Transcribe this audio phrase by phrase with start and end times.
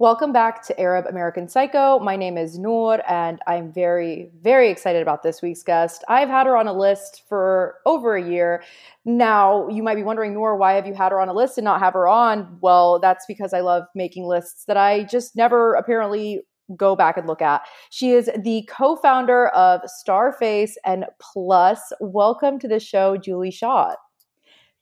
[0.00, 1.98] Welcome back to Arab American Psycho.
[1.98, 6.04] My name is Noor, and I'm very, very excited about this week's guest.
[6.06, 8.62] I've had her on a list for over a year.
[9.04, 11.64] Now, you might be wondering, Noor, why have you had her on a list and
[11.64, 12.58] not have her on?
[12.60, 16.42] Well, that's because I love making lists that I just never apparently
[16.76, 17.62] go back and look at.
[17.90, 21.80] She is the co founder of Starface and Plus.
[21.98, 23.96] Welcome to the show, Julie Schott.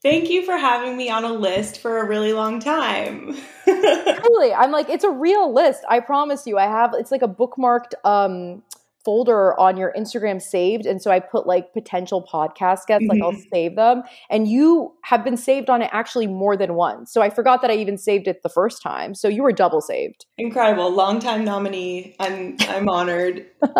[0.06, 3.36] Thank you for having me on a list for a really long time.
[3.64, 5.82] Truly, I'm like, it's a real list.
[5.88, 6.58] I promise you.
[6.58, 8.62] I have, it's like a bookmarked um,
[9.06, 10.84] folder on your Instagram saved.
[10.84, 13.48] And so I put like potential podcast guests, like I'll mm-hmm.
[13.52, 14.02] save them.
[14.28, 17.12] And you have been saved on it actually more than once.
[17.12, 19.14] So I forgot that I even saved it the first time.
[19.14, 20.26] So you were double saved.
[20.38, 20.90] Incredible.
[20.90, 22.16] Long time nominee.
[22.18, 23.46] I'm I'm honored.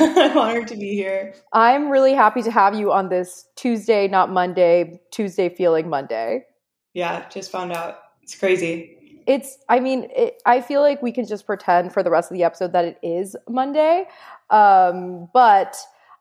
[0.00, 1.34] I'm honored to be here.
[1.52, 6.46] I'm really happy to have you on this Tuesday, not Monday, Tuesday feeling Monday.
[6.94, 7.98] Yeah, just found out.
[8.24, 12.10] It's crazy it's i mean it, i feel like we can just pretend for the
[12.10, 14.04] rest of the episode that it is monday
[14.50, 15.76] um, but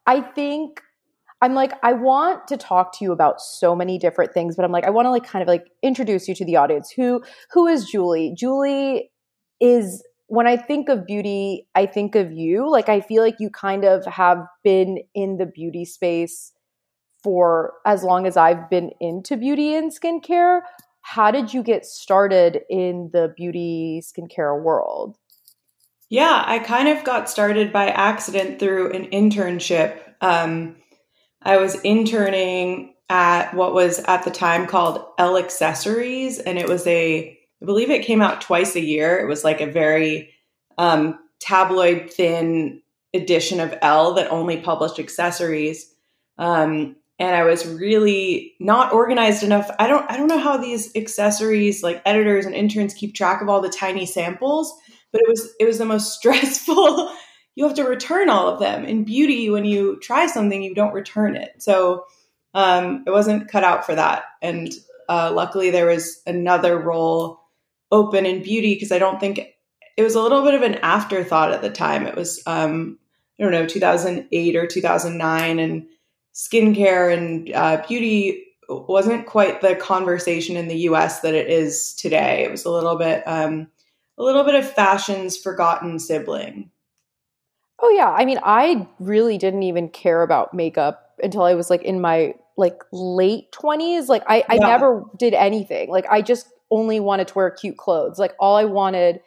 [0.05, 0.81] I think
[1.41, 4.71] I'm like, I want to talk to you about so many different things, but I'm
[4.71, 6.89] like, I want to like kind of like introduce you to the audience.
[6.91, 7.21] Who
[7.51, 8.33] who is Julie?
[8.37, 9.11] Julie
[9.59, 12.69] is when I think of beauty, I think of you.
[12.69, 16.53] Like I feel like you kind of have been in the beauty space
[17.23, 20.61] for as long as I've been into beauty and skincare.
[21.01, 25.17] How did you get started in the beauty skincare world?
[26.13, 29.99] Yeah, I kind of got started by accident through an internship.
[30.21, 30.75] Um,
[31.41, 36.85] I was interning at what was at the time called Elle Accessories, and it was
[36.85, 39.19] a, I believe it came out twice a year.
[39.21, 40.29] It was like a very
[40.77, 42.83] um, tabloid thin
[43.15, 45.95] edition of Elle that only published accessories.
[46.37, 49.71] Um, and I was really not organized enough.
[49.79, 53.49] I don't I don't know how these accessories like editors and interns keep track of
[53.49, 54.71] all the tiny samples
[55.13, 57.13] but it was it was the most stressful.
[57.55, 58.83] You have to return all of them.
[58.83, 61.61] In beauty when you try something you don't return it.
[61.61, 62.05] So
[62.55, 64.23] um, it wasn't cut out for that.
[64.41, 64.71] And
[65.07, 67.39] uh, luckily there was another role
[67.91, 69.39] open in beauty because i don't think
[69.97, 72.07] it was a little bit of an afterthought at the time.
[72.07, 72.97] It was um,
[73.39, 75.85] i don't know 2008 or 2009 and
[76.33, 82.43] skincare and uh, beauty wasn't quite the conversation in the us that it is today.
[82.43, 83.67] It was a little bit um,
[84.17, 86.71] a little bit of fashion's forgotten sibling.
[87.81, 91.81] Oh yeah, I mean, I really didn't even care about makeup until I was like
[91.83, 94.07] in my like late 20s.
[94.07, 94.67] Like I I yeah.
[94.67, 95.89] never did anything.
[95.89, 98.19] Like I just only wanted to wear cute clothes.
[98.19, 99.19] Like all I wanted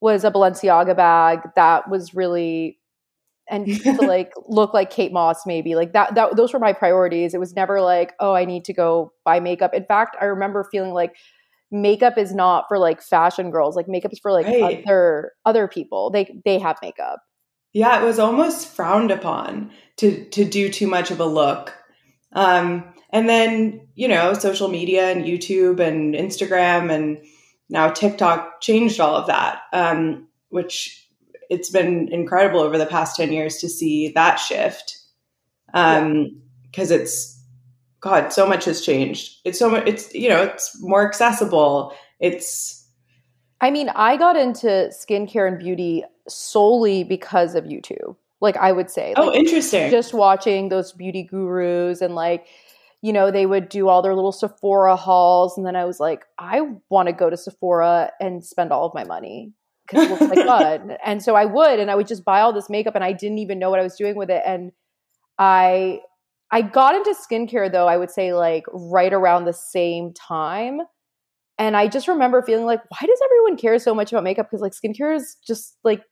[0.00, 2.78] was a Balenciaga bag that was really
[3.48, 5.74] and to like look like Kate Moss maybe.
[5.74, 7.34] Like that that those were my priorities.
[7.34, 10.64] It was never like, "Oh, I need to go buy makeup." In fact, I remember
[10.70, 11.16] feeling like
[11.72, 13.74] makeup is not for like fashion girls.
[13.74, 14.82] Like makeup is for like right.
[14.84, 16.10] other other people.
[16.10, 17.20] They they have makeup.
[17.72, 21.74] Yeah, it was almost frowned upon to to do too much of a look.
[22.32, 27.24] Um, and then you know, social media and YouTube and Instagram and
[27.68, 29.62] now TikTok changed all of that.
[29.72, 31.08] Um, which
[31.48, 34.98] it's been incredible over the past ten years to see that shift.
[35.74, 36.98] Um, because yeah.
[36.98, 37.41] it's
[38.02, 39.38] God, so much has changed.
[39.44, 39.84] It's so much.
[39.86, 41.94] It's you know, it's more accessible.
[42.20, 42.86] It's.
[43.60, 48.16] I mean, I got into skincare and beauty solely because of YouTube.
[48.40, 49.14] Like I would say.
[49.16, 49.88] Oh, like, oh, interesting.
[49.90, 52.48] Just watching those beauty gurus and like,
[53.02, 56.24] you know, they would do all their little Sephora hauls, and then I was like,
[56.38, 59.52] I want to go to Sephora and spend all of my money
[59.86, 60.96] because it looks like fun.
[61.04, 63.38] And so I would, and I would just buy all this makeup, and I didn't
[63.38, 64.72] even know what I was doing with it, and
[65.38, 66.00] I
[66.52, 70.82] I got into skincare though, I would say like right around the same time.
[71.58, 74.48] And I just remember feeling like, why does everyone care so much about makeup?
[74.50, 76.02] Because like skincare is just like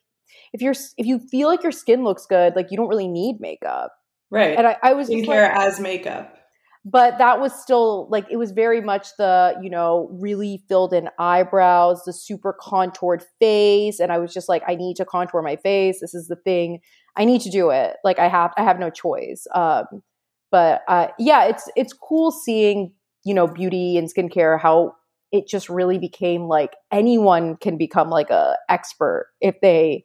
[0.53, 3.41] if you're if you feel like your skin looks good, like you don't really need
[3.41, 3.93] makeup.
[4.31, 4.57] Right.
[4.57, 6.37] And I, I was skincare like, as makeup.
[6.85, 11.11] But that was still like it was very much the, you know, really filled in
[11.19, 14.01] eyebrows, the super contoured face.
[14.01, 16.01] And I was just like, I need to contour my face.
[16.01, 16.81] This is the thing.
[17.17, 17.97] I need to do it.
[18.05, 19.47] Like I have I have no choice.
[19.55, 20.03] Um
[20.51, 22.93] but uh, yeah, it's it's cool seeing
[23.25, 24.95] you know beauty and skincare how
[25.33, 30.05] it just really became like anyone can become like a expert if they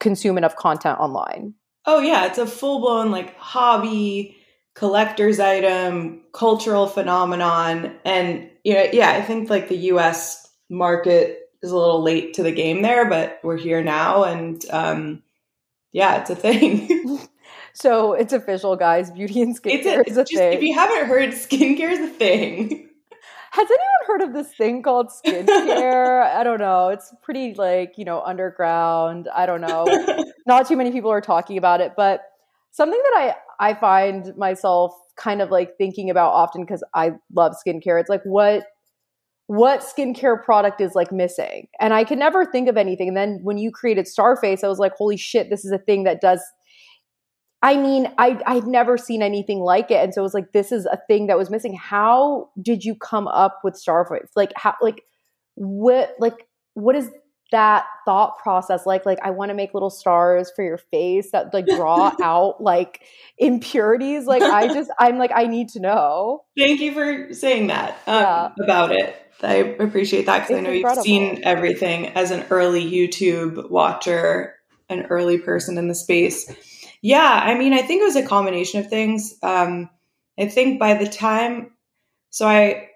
[0.00, 1.54] consume enough content online.
[1.86, 4.36] Oh yeah, it's a full blown like hobby,
[4.74, 10.48] collector's item, cultural phenomenon, and you know, yeah, I think like the U.S.
[10.68, 15.22] market is a little late to the game there, but we're here now, and um,
[15.92, 17.18] yeah, it's a thing.
[17.74, 19.10] So it's official, guys.
[19.10, 20.52] Beauty and skincare a, is a just, thing.
[20.52, 22.88] If you haven't heard, skincare is a thing.
[23.52, 26.22] Has anyone heard of this thing called skincare.
[26.34, 26.88] I don't know.
[26.88, 29.28] It's pretty like, you know, underground.
[29.34, 29.84] I don't know.
[30.46, 32.22] Not too many people are talking about it, but
[32.70, 37.54] something that I I find myself kind of like thinking about often because I love
[37.64, 38.00] skincare.
[38.00, 38.64] It's like what
[39.48, 41.68] what skincare product is like missing.
[41.78, 43.08] And I could never think of anything.
[43.08, 46.04] And then when you created Starface, I was like, holy shit, this is a thing
[46.04, 46.40] that does
[47.62, 50.02] I mean, I I'd never seen anything like it.
[50.02, 51.74] And so it was like this is a thing that was missing.
[51.74, 54.30] How did you come up with Starface?
[54.34, 55.02] Like how like
[55.54, 57.10] what like what is
[57.52, 61.52] that thought process like like i want to make little stars for your face that
[61.52, 63.02] like draw out like
[63.38, 67.90] impurities like i just i'm like i need to know thank you for saying that
[68.06, 68.48] um, yeah.
[68.58, 70.96] about it i appreciate that because i know incredible.
[70.96, 74.54] you've seen everything as an early youtube watcher
[74.88, 76.50] an early person in the space
[77.02, 79.90] yeah i mean i think it was a combination of things um
[80.38, 81.70] i think by the time
[82.30, 82.88] so i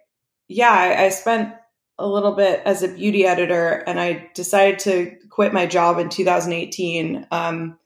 [0.49, 1.53] yeah I, I spent
[1.99, 6.09] a little bit as a beauty editor, and I decided to quit my job in
[6.09, 7.79] 2018 um,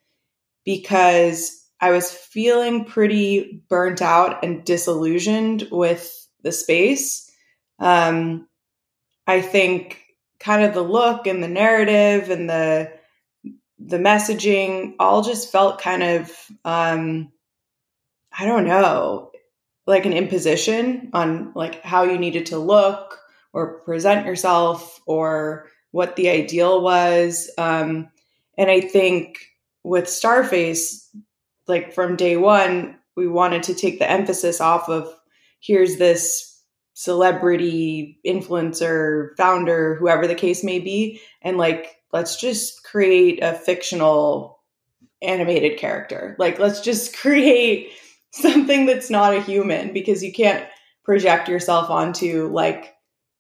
[0.65, 7.31] because I was feeling pretty burnt out and disillusioned with the space.
[7.79, 8.49] Um,
[9.27, 10.03] I think
[10.41, 12.93] kind of the look and the narrative and the
[13.85, 16.31] the messaging all just felt kind of
[16.65, 17.33] um,
[18.37, 19.31] I don't know
[19.87, 23.19] like an imposition on like how you needed to look
[23.53, 27.51] or present yourself or what the ideal was.
[27.59, 28.09] Um,
[28.57, 29.39] and I think
[29.83, 31.09] with Starface,
[31.67, 35.13] like from day one, we wanted to take the emphasis off of
[35.61, 36.63] here's this
[36.95, 44.61] celebrity, influencer, founder, whoever the case may be, and like, let's just create a fictional
[45.23, 46.37] animated character.
[46.39, 47.93] Like, let's just create
[48.33, 50.67] something that's not a human because you can't
[51.05, 52.95] project yourself onto like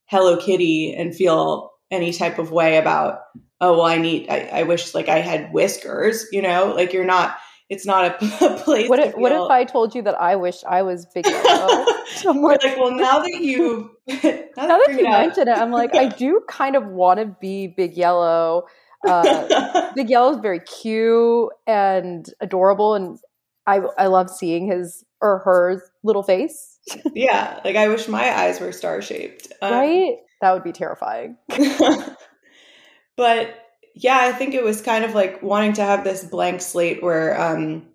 [0.06, 3.20] Hello Kitty and feel any type of way about,
[3.61, 7.05] oh, well, I need, I, I wish like I had whiskers, you know, like you're
[7.05, 7.37] not,
[7.69, 8.88] it's not a, place.
[8.88, 11.87] What if, what if I told you that I wish I was big yellow?
[12.25, 13.90] like, well, now that you,
[14.56, 17.96] now, that, you mention it, I'm like, I do kind of want to be big
[17.96, 18.64] yellow.
[19.06, 23.18] Uh, big yellow is very cute and adorable, and
[23.66, 26.78] I I love seeing his or her little face.
[27.14, 29.52] yeah, like I wish my eyes were star shaped.
[29.62, 30.16] Um, right?
[30.40, 31.36] That would be terrifying.
[33.16, 33.54] but
[33.94, 37.38] yeah, I think it was kind of like wanting to have this blank slate where
[37.40, 37.86] um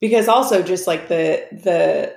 [0.00, 2.14] because also just like the the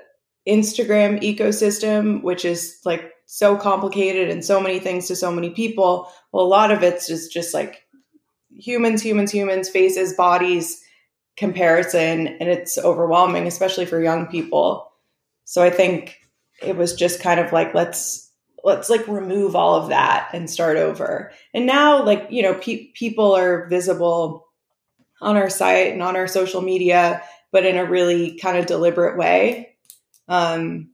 [0.47, 6.11] Instagram ecosystem, which is like so complicated and so many things to so many people,
[6.31, 7.87] well, a lot of it's just just like
[8.51, 10.81] humans, humans, humans, faces, bodies,
[11.37, 14.91] comparison and it's overwhelming especially for young people.
[15.43, 16.19] So i think
[16.61, 18.31] it was just kind of like let's
[18.63, 21.31] let's like remove all of that and start over.
[21.53, 24.47] And now like you know pe- people are visible
[25.21, 29.17] on our site and on our social media but in a really kind of deliberate
[29.17, 29.75] way.
[30.27, 30.89] Um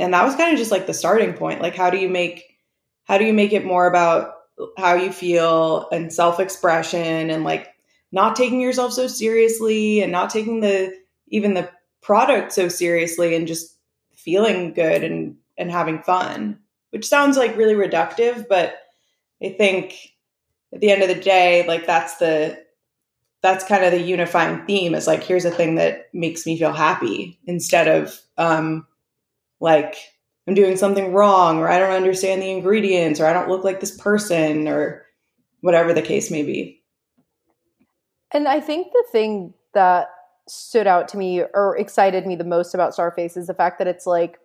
[0.00, 1.60] and that was kind of just like the starting point.
[1.60, 2.56] Like how do you make
[3.04, 4.34] how do you make it more about
[4.78, 7.68] how you feel and self-expression and like
[8.12, 10.94] not taking yourself so seriously and not taking the
[11.28, 11.70] even the
[12.00, 13.76] product so seriously and just
[14.14, 16.58] feeling good and and having fun
[16.90, 18.78] which sounds like really reductive but
[19.42, 20.12] i think
[20.72, 22.58] at the end of the day like that's the
[23.42, 26.72] that's kind of the unifying theme is like here's a thing that makes me feel
[26.72, 28.86] happy instead of um
[29.60, 29.96] like
[30.48, 33.80] i'm doing something wrong or i don't understand the ingredients or i don't look like
[33.80, 35.06] this person or
[35.60, 36.82] whatever the case may be.
[38.32, 40.08] And I think the thing that
[40.48, 43.86] stood out to me or excited me the most about Starface is the fact that
[43.86, 44.38] it's like,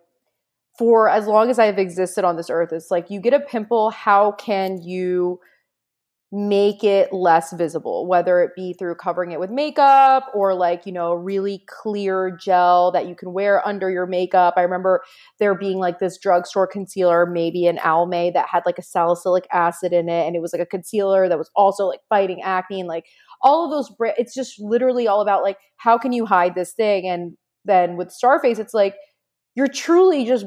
[0.78, 3.40] for as long as I have existed on this earth, it's like you get a
[3.40, 5.40] pimple, how can you
[6.32, 10.92] make it less visible, whether it be through covering it with makeup or like, you
[10.92, 14.54] know, really clear gel that you can wear under your makeup.
[14.56, 15.02] I remember
[15.38, 19.92] there being like this drugstore concealer, maybe an Almay that had like a salicylic acid
[19.92, 20.26] in it.
[20.26, 23.06] And it was like a concealer that was also like fighting acne and like
[23.42, 27.06] all of those it's just literally all about like how can you hide this thing
[27.06, 28.96] and then with starface it's like
[29.54, 30.46] you're truly just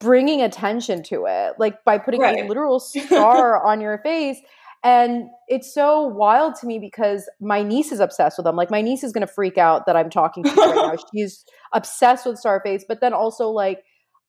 [0.00, 2.44] bringing attention to it like by putting right.
[2.44, 4.38] a literal star on your face
[4.82, 8.56] and it's so wild to me because my niece is obsessed with them.
[8.56, 10.96] Like my niece is going to freak out that I'm talking to you right now.
[11.14, 11.44] She's
[11.74, 13.82] obsessed with Starface, but then also like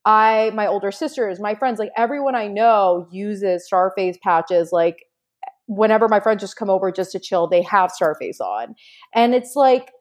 [0.04, 4.72] I, my older sisters, my friends, like everyone I know uses Starface patches.
[4.74, 5.06] Like
[5.68, 8.76] whenever my friends just come over just to chill, they have Starface on.
[9.14, 9.92] And it's like,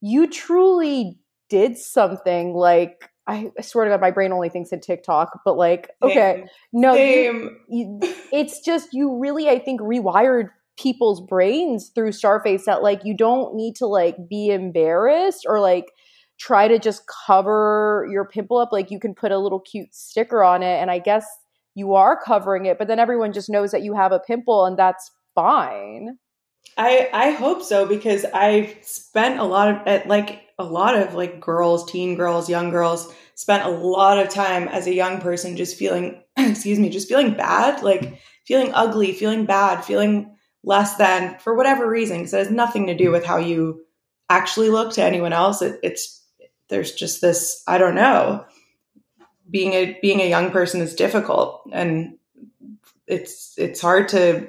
[0.00, 1.18] you truly
[1.48, 5.90] did something like I swear to God, my brain only thinks in TikTok, but like,
[6.02, 6.48] okay, Same.
[6.72, 7.56] no, Same.
[7.68, 8.00] you,
[8.32, 13.54] it's just you really, I think, rewired people's brains through Starface that like you don't
[13.54, 15.86] need to like be embarrassed or like
[16.38, 18.70] try to just cover your pimple up.
[18.72, 21.26] Like you can put a little cute sticker on it, and I guess
[21.74, 24.76] you are covering it, but then everyone just knows that you have a pimple, and
[24.78, 26.18] that's fine.
[26.76, 31.40] I I hope so because I've spent a lot of like a lot of like
[31.40, 35.76] girls, teen girls, young girls spent a lot of time as a young person just
[35.76, 41.54] feeling excuse me, just feeling bad, like feeling ugly, feeling bad, feeling less than for
[41.54, 43.84] whatever reason because it has nothing to do with how you
[44.30, 45.60] actually look to anyone else.
[45.62, 46.24] It, it's
[46.68, 48.44] there's just this I don't know.
[49.50, 52.18] Being a being a young person is difficult and
[53.06, 54.48] it's it's hard to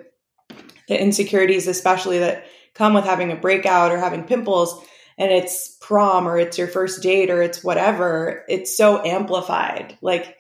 [0.88, 4.86] the insecurities especially that come with having a breakout or having pimples
[5.18, 9.98] and it's prom or it's your first date or it's whatever it's so amplified.
[10.02, 10.38] Like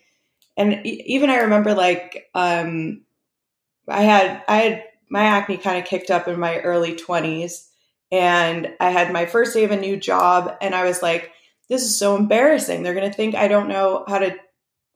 [0.55, 3.01] and even i remember like um
[3.87, 7.67] i had i had my acne kind of kicked up in my early 20s
[8.11, 11.31] and i had my first day of a new job and i was like
[11.69, 12.83] this is so embarrassing.
[12.83, 14.35] They're going to think i don't know how to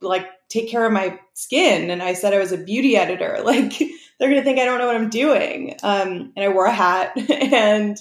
[0.02, 1.90] like take care of my skin.
[1.90, 3.40] And i said i was a beauty editor.
[3.44, 3.80] Like
[4.20, 5.76] they're going to think I don't know what I'm doing.
[5.84, 7.96] Um, and I wore a hat and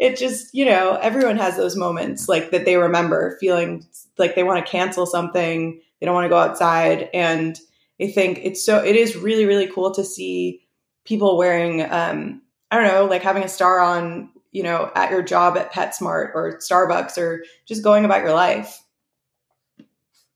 [0.00, 4.42] it just, you know, everyone has those moments like that they remember feeling like they
[4.42, 5.78] want to cancel something.
[6.00, 7.10] They don't want to go outside.
[7.12, 7.60] And
[8.00, 10.66] I think it's so, it is really, really cool to see
[11.04, 12.40] people wearing, um,
[12.70, 16.34] I don't know, like having a star on, you know, at your job at PetSmart
[16.34, 18.82] or Starbucks or just going about your life.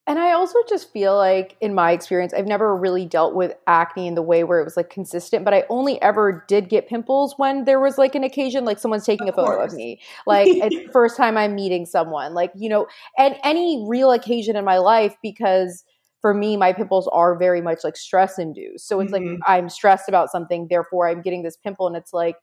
[0.06, 4.06] And I also just feel like, in my experience, I've never really dealt with acne
[4.06, 7.34] in the way where it was like consistent, but I only ever did get pimples
[7.38, 9.64] when there was like an occasion, like someone's taking Of a photo course.
[9.64, 13.82] of me, like it's the first time I'm meeting someone, like, you know, and any
[13.88, 15.82] real occasion in my life because
[16.20, 18.86] for me, my pimples are very much like stress induced.
[18.86, 19.12] So it's Mhm.
[19.12, 21.86] like I'm stressed about something, therefore I'm getting this pimple.
[21.86, 22.36] And it's like,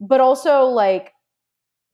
[0.00, 1.12] but also like,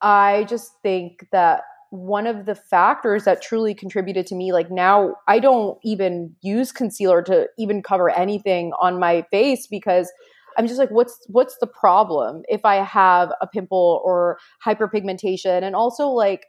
[0.03, 5.15] I just think that one of the factors that truly contributed to me like now
[5.29, 10.11] I don't even use concealer to even cover anything on my face because
[10.59, 15.77] I'm just like what's what's the problem if I have a pimple or hyperpigmentation and
[15.77, 16.47] also like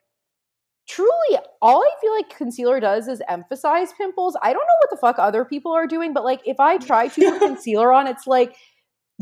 [0.87, 4.37] truly all I feel like concealer does is emphasize pimples.
[4.41, 7.09] I don't know what the fuck other people are doing but like if I try
[7.09, 8.55] to put concealer on it's like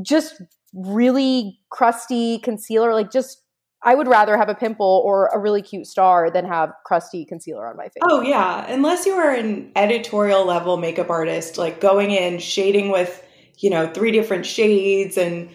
[0.01, 0.41] just
[0.74, 3.41] really crusty concealer like just
[3.86, 7.68] I would rather have a pimple or a really cute star than have crusty concealer
[7.68, 8.01] on my face.
[8.01, 13.24] Oh yeah, unless you are an editorial level makeup artist, like going in shading with
[13.60, 15.50] you know three different shades, and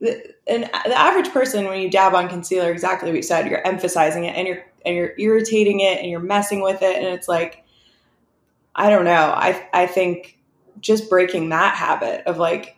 [0.00, 3.64] the, and the average person when you dab on concealer, exactly what you said, you're
[3.64, 7.28] emphasizing it and you're and you're irritating it and you're messing with it, and it's
[7.28, 7.64] like
[8.74, 9.12] I don't know.
[9.12, 10.38] I I think
[10.80, 12.76] just breaking that habit of like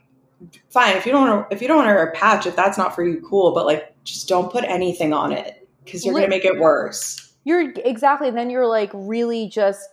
[0.70, 2.54] fine if you don't want to if you don't want to wear a patch if
[2.54, 6.14] that's not for you cool but like just don't put anything on it because you're
[6.14, 8.30] gonna make it worse You're exactly.
[8.30, 9.88] Then you're like really just.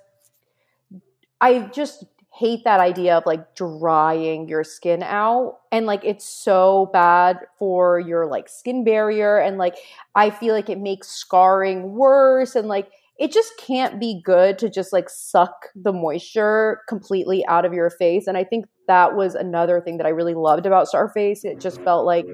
[1.39, 6.89] I just hate that idea of like drying your skin out and like it's so
[6.91, 9.75] bad for your like skin barrier and like
[10.15, 14.69] I feel like it makes scarring worse and like it just can't be good to
[14.69, 19.36] just like suck the moisture completely out of your face and I think that was
[19.36, 22.25] another thing that I really loved about Starface it just felt like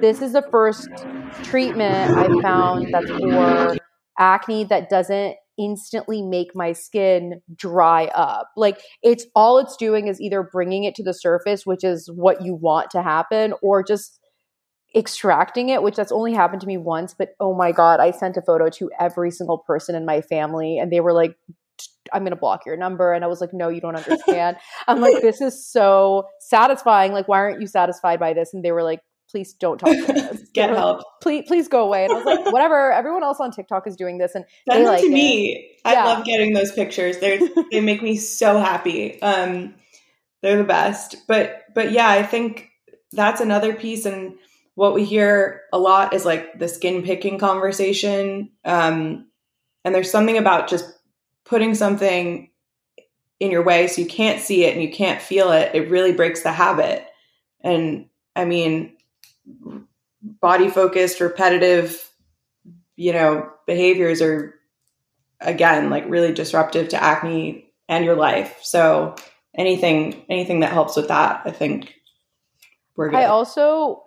[0.00, 0.88] this is the first
[1.44, 3.76] treatment I found that's for
[4.18, 8.48] acne that doesn't instantly make my skin dry up.
[8.56, 12.42] Like it's all it's doing is either bringing it to the surface, which is what
[12.42, 14.20] you want to happen, or just
[14.96, 18.36] extracting it, which that's only happened to me once, but oh my god, I sent
[18.36, 21.36] a photo to every single person in my family and they were like
[22.12, 24.56] I'm going to block your number and I was like no, you don't understand.
[24.86, 27.12] I'm like this is so satisfying.
[27.12, 28.54] Like why aren't you satisfied by this?
[28.54, 30.38] And they were like please don't talk to us.
[30.54, 32.04] get help Please, please go away.
[32.04, 32.92] And I was like, whatever.
[32.92, 35.12] Everyone else on TikTok is doing this, and Send they them like to it.
[35.12, 35.70] me.
[35.84, 36.04] I Yeah.
[36.06, 37.18] love getting those pictures.
[37.18, 39.20] They they make me so happy.
[39.20, 39.74] Um,
[40.42, 41.16] they're the best.
[41.26, 42.70] But but yeah, I think
[43.12, 44.06] that's another piece.
[44.06, 44.34] And
[44.76, 48.50] what we hear a lot is like the skin picking conversation.
[48.64, 49.26] Um,
[49.84, 50.90] and there's something about just
[51.48, 52.50] putting something
[53.40, 55.74] in your way so you can't see it and you can't feel it.
[55.74, 57.06] It really breaks the habit.
[57.62, 58.96] And I mean,
[60.20, 62.08] body focused, repetitive,
[62.96, 64.54] you know, behaviors are
[65.40, 68.58] again like really disruptive to acne and your life.
[68.62, 69.14] So
[69.54, 71.94] anything anything that helps with that, I think
[72.96, 73.18] we're good.
[73.18, 74.04] I also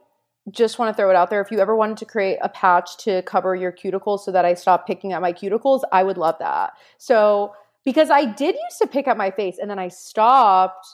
[0.51, 1.41] just want to throw it out there.
[1.41, 4.53] If you ever wanted to create a patch to cover your cuticles so that I
[4.53, 6.73] stop picking at my cuticles, I would love that.
[6.97, 7.53] So
[7.85, 10.85] because I did used to pick up my face and then I stopped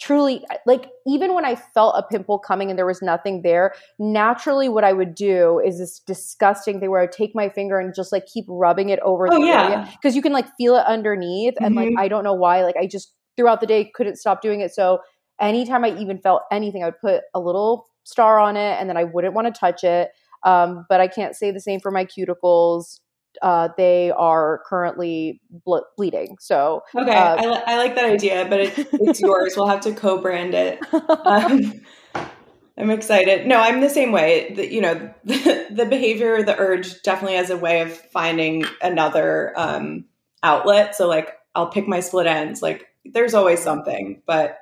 [0.00, 4.68] truly like even when I felt a pimple coming and there was nothing there, naturally
[4.68, 7.94] what I would do is this disgusting thing where I would take my finger and
[7.94, 9.62] just like keep rubbing it over Oh, the yeah.
[9.62, 11.98] area because you can like feel it underneath and like Mhm.
[11.98, 14.72] I don't know why like I just throughout the day couldn't stop doing it.
[14.72, 15.00] So
[15.40, 18.96] anytime I even felt anything, I would put a little star on it and then
[18.96, 20.10] I wouldn't want to touch it.
[20.44, 23.00] Um, but I can't say the same for my cuticles.
[23.42, 26.36] Uh, they are currently ble- bleeding.
[26.38, 29.54] So Okay, Uh, I, li- I like that idea, but it, it's yours.
[29.56, 30.78] We'll have to co-brand it.
[30.92, 31.72] Um,
[32.76, 33.46] I'm excited.
[33.46, 34.52] No, I'm the same way.
[34.54, 39.52] The, you know, the, the behavior, the urge, definitely as a way of finding another
[39.56, 40.04] um,
[40.42, 40.94] outlet.
[40.94, 42.62] So, like, I'll pick my split ends.
[42.62, 44.58] Like, there's always something, but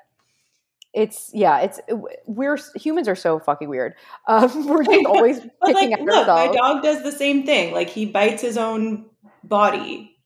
[0.94, 1.80] it's yeah, it's
[2.26, 3.94] we're humans are so fucking weird.
[4.28, 7.72] Um, we're just always But picking like, at look, my dog does the same thing.
[7.72, 9.06] Like, he bites his own
[9.44, 10.16] body.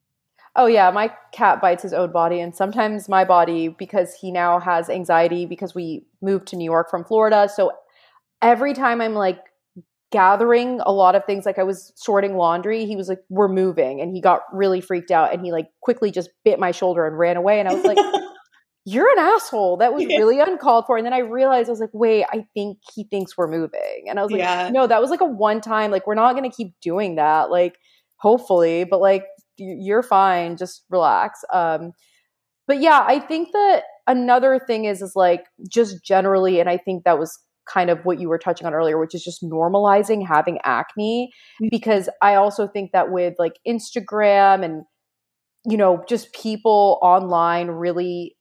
[0.57, 4.59] Oh yeah, my cat bites his own body, and sometimes my body because he now
[4.59, 7.49] has anxiety because we moved to New York from Florida.
[7.55, 7.73] So
[8.43, 9.39] every time I'm like
[10.11, 14.01] gathering a lot of things, like I was sorting laundry, he was like, "We're moving,"
[14.01, 17.17] and he got really freaked out, and he like quickly just bit my shoulder and
[17.17, 17.99] ran away, and I was like.
[18.89, 19.79] You're an asshole.
[19.79, 20.17] That was Yeah.
[20.19, 20.97] really uncalled for.
[20.97, 24.05] And then I realized I was like, wait, I think he thinks we're moving.
[24.09, 24.71] And I was like, Yeah.
[24.73, 25.91] no, that was like a one time.
[25.91, 27.51] Like, we're not going to keep doing that.
[27.51, 27.77] Like,
[28.19, 29.25] hopefully, but like,
[29.59, 30.57] you're fine.
[30.57, 31.41] Just relax.
[31.53, 31.93] Um,
[32.69, 37.03] but yeah, I think that another thing is, is like just generally, and I think
[37.05, 37.37] that was
[37.69, 41.33] kind of what you were touching on earlier, which is just normalizing having acne.
[41.61, 41.71] Mhm.
[41.71, 44.85] Because I also think that with like Instagram and,
[45.65, 48.36] you know, just people online really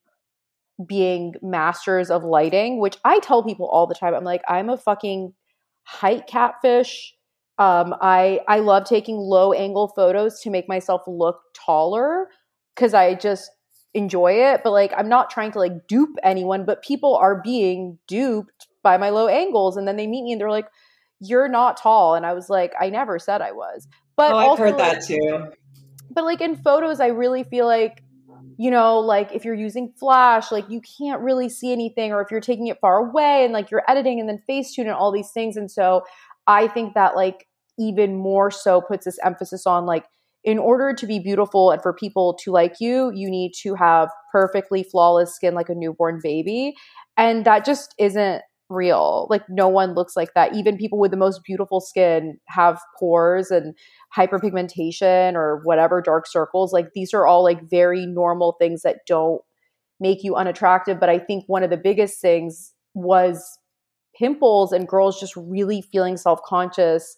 [0.86, 4.14] being masters of lighting, which I tell people all the time.
[4.14, 5.34] I'm like, I'm a fucking
[5.84, 7.14] height catfish.
[7.58, 12.30] Um, I I love taking low angle photos to make myself look taller
[12.76, 13.50] because I just
[13.94, 14.62] enjoy it.
[14.64, 16.66] But like, I'm not trying to like dupe anyone.
[16.66, 20.42] But people are being duped by my low angles, and then they meet me and
[20.42, 20.68] they're like,
[21.22, 24.48] "You're not tall," and I was like, "I never said I was." But oh, I've
[24.48, 25.52] also, heard like, that too.
[26.10, 28.02] but like in photos i really feel like
[28.58, 32.32] you know like if you're using flash like you can't really see anything or if
[32.32, 35.32] you're taking it far away and like you're editing and then facetune and all these
[35.32, 35.58] things.
[35.58, 36.04] And so
[36.48, 40.06] i think that like even more so puts this emphasis on like
[40.44, 44.10] in order to be beautiful and for people to like you you need to have
[44.32, 46.76] perfectly flawless skin like a newborn baby.
[47.18, 49.28] And that just isn't real.
[49.30, 50.56] Like no one looks like that.
[50.56, 53.76] Even people with the most beautiful skin have pores and
[54.16, 56.74] hyperpigmentation or whatever dark circles.
[56.74, 59.42] Like these are all like very normal things that don't
[60.00, 61.00] make you unattractive.
[61.00, 63.58] But i think one of the biggest things was
[64.18, 67.18] pimples and girls just really feeling self-conscious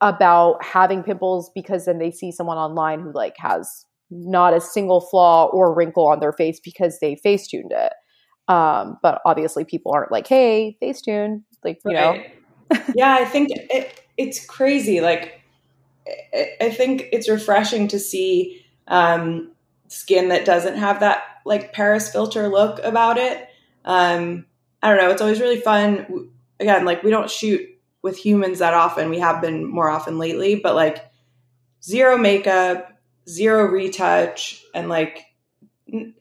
[0.00, 5.00] about having pimples because then they see someone online who like has not a single
[5.00, 7.92] flaw or wrinkle on their face because they face tuned it
[8.48, 12.20] um but obviously people aren't like hey face tune like you know
[12.94, 15.00] yeah, I think it, it's crazy.
[15.00, 15.40] Like,
[16.06, 19.52] I, I think it's refreshing to see um,
[19.88, 23.48] skin that doesn't have that like Paris filter look about it.
[23.84, 24.46] Um,
[24.82, 25.10] I don't know.
[25.10, 26.30] It's always really fun.
[26.60, 27.60] Again, like we don't shoot
[28.02, 29.10] with humans that often.
[29.10, 31.10] We have been more often lately, but like
[31.82, 32.92] zero makeup,
[33.28, 35.26] zero retouch, and like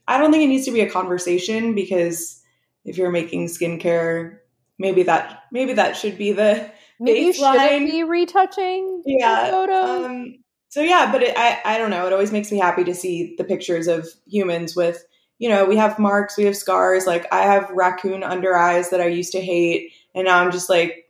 [0.08, 2.42] I don't think it needs to be a conversation because
[2.84, 4.40] if you're making skincare,
[4.78, 10.06] maybe that maybe that should be the maybe you shouldn't be retouching yeah photos.
[10.06, 10.36] um
[10.70, 12.06] so yeah but it, i i don't know.
[12.08, 15.06] It always makes me happy to see the pictures of humans with
[15.40, 17.06] you know we have marks we have scars.
[17.06, 20.70] Like i have raccoon under eyes that i used to hate and now i'm just
[20.70, 21.06] like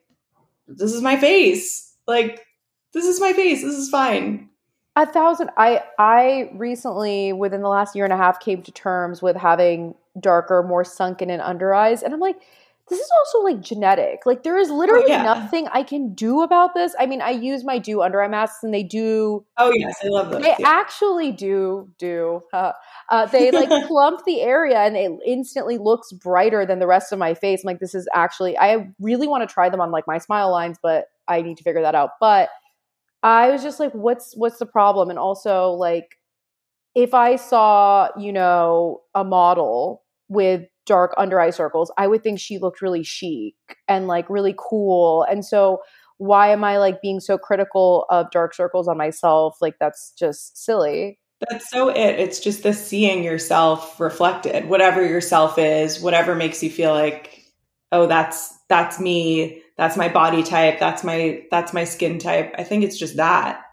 [0.68, 1.94] this is my face.
[2.08, 2.46] Like
[2.94, 3.62] this is my face.
[3.62, 4.51] This is fine
[4.96, 5.52] A thousand.
[5.56, 9.96] I I recently, within the last year and a half, came to terms with having
[10.20, 12.42] darker, more sunken and under eyes, and I'm like,
[12.92, 14.26] this is also like genetic.
[14.26, 15.24] Like there is literally yeah.
[15.24, 16.94] nothing I can do about this.
[17.00, 19.46] I mean, I use my do under eye masks, and they do.
[19.58, 20.68] oh yes i love those They yeah.
[20.68, 22.44] actually do do.
[22.52, 22.74] Uh,
[23.08, 27.18] uh, they like plump the area, and it instantly looks brighter than the rest of
[27.18, 27.64] my face.
[27.64, 28.58] I'm like, this is actually.
[28.58, 31.64] I really want to try them on like my smile lines, but I need to
[31.64, 32.12] figure that out.
[32.20, 32.50] But
[33.24, 35.10] I was just like, what's what's the problem?
[35.10, 36.18] And also like
[36.96, 42.40] if I saw, you know, a model with dark under eye circles, I would think
[42.40, 43.56] she looked really chic
[43.88, 45.24] and like really cool.
[45.24, 45.82] And so
[46.18, 49.58] why am I like being so critical of dark circles on myself?
[49.62, 51.20] Like that's just silly.
[51.50, 52.20] That's so it.
[52.20, 57.46] It's just the seeing yourself reflected, whatever yourself is, whatever makes you feel like,
[57.92, 62.54] oh, that's that's me, that's my body type, that's my that's my skin type.
[62.58, 63.64] I think it's just that.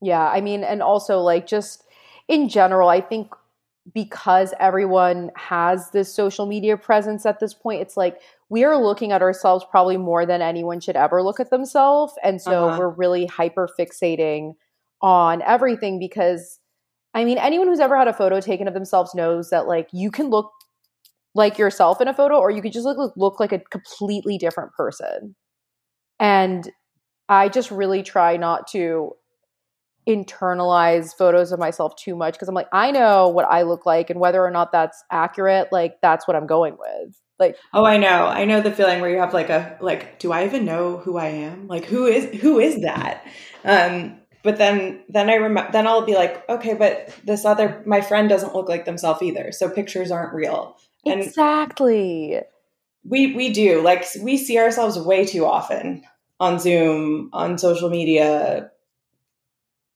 [0.00, 1.84] Yeah, I mean, and also like just
[2.28, 3.32] in general, I think
[3.92, 9.12] because everyone has this social media presence at this point, it's like we are looking
[9.12, 12.14] at ourselves probably more than anyone should ever look at themselves.
[12.22, 12.78] And so uh-huh.
[12.78, 14.54] we're really hyper fixating
[15.00, 16.60] on everything because
[17.14, 20.10] I mean, anyone who's ever had a photo taken of themselves knows that like you
[20.10, 20.50] can look
[21.34, 24.72] like yourself in a photo or you could just look look like a completely different
[24.72, 25.34] person.
[26.20, 26.70] And
[27.28, 29.12] I just really try not to
[30.08, 34.10] internalize photos of myself too much because I'm like, I know what I look like
[34.10, 37.16] and whether or not that's accurate, like that's what I'm going with.
[37.38, 38.26] Like Oh, I know.
[38.26, 41.16] I know the feeling where you have like a like, do I even know who
[41.16, 41.68] I am?
[41.68, 43.24] Like who is who is that?
[43.64, 48.00] Um but then then I remember then I'll be like, okay, but this other my
[48.00, 49.52] friend doesn't look like themselves either.
[49.52, 50.76] So pictures aren't real.
[51.04, 52.40] And exactly.
[53.04, 53.82] We we do.
[53.82, 56.04] Like we see ourselves way too often
[56.38, 58.70] on Zoom, on social media.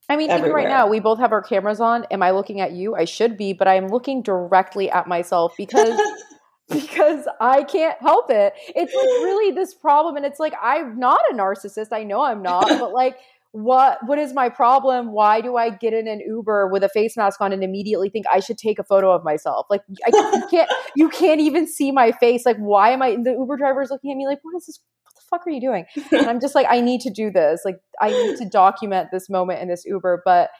[0.09, 2.05] I mean, even right now, we both have our cameras on.
[2.11, 2.95] Am I looking at you?
[2.95, 5.99] I should be, but I'm looking directly at myself because
[6.69, 8.53] because I can't help it.
[8.75, 11.87] It's like really this problem and it's like I'm not a narcissist.
[11.91, 13.17] I know I'm not, but like
[13.63, 15.11] what what is my problem?
[15.11, 18.27] Why do i get in an uber with a face mask on and immediately think
[18.31, 19.65] i should take a photo of myself?
[19.67, 22.45] Like I, you can't you can't even see my face.
[22.45, 24.79] Like why am i the uber driver is looking at me like what is this
[25.03, 25.85] what the fuck are you doing?
[26.11, 27.61] And i'm just like i need to do this.
[27.65, 30.21] Like i need to document this moment in this uber.
[30.23, 30.51] But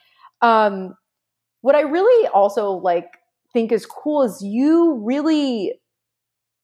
[0.41, 0.95] um
[1.61, 3.09] what i really also like
[3.53, 5.73] think is cool is you really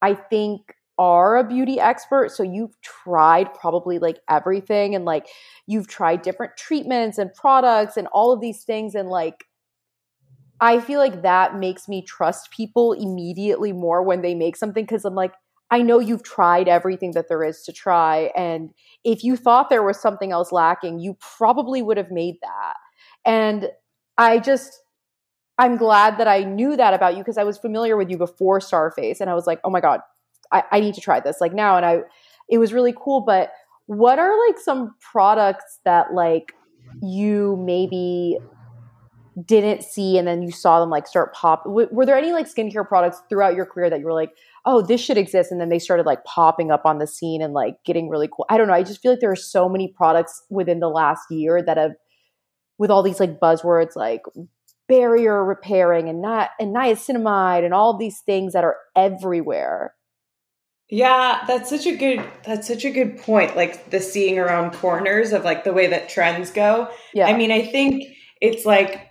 [0.02, 0.62] i think
[0.98, 5.28] are a beauty expert so you've tried probably like everything and like
[5.66, 9.46] you've tried different treatments and products and all of these things and like
[10.62, 15.04] I feel like that makes me trust people immediately more when they make something cuz
[15.04, 15.34] I'm like
[15.72, 18.70] I know you've tried everything that there is to try and
[19.04, 22.76] if you thought there was something else lacking you probably would have made that.
[23.26, 23.72] And
[24.18, 24.84] I just
[25.58, 28.60] I'm glad that I knew that about you because I was familiar with you before
[28.60, 30.02] Starface and I was like, oh my God,
[30.54, 31.76] I, I need to try this like now.
[31.76, 32.00] And I,
[32.50, 33.22] it was really cool.
[33.22, 33.52] But
[33.88, 36.54] what are like some products that like
[37.02, 38.38] you maybe
[39.46, 42.48] didn't see and then you saw them like start pop w- were there any like
[42.48, 44.32] skincare products throughout your career that you were like
[44.66, 47.52] oh this should exist and then they started like popping up on the scene and
[47.54, 49.88] like getting really cool i don't know i just feel like there are so many
[49.88, 51.94] products within the last year that have
[52.78, 54.22] with all these like buzzwords like
[54.88, 59.96] barrier repairing and not and niacinamide and all these things that are everywhere
[60.94, 63.56] yeah, that's such a good that's such a good point.
[63.56, 66.88] Like the seeing around corners of like the way that trends go.
[67.16, 67.26] Yeah.
[67.26, 68.04] I mean, I think
[68.40, 69.10] it's like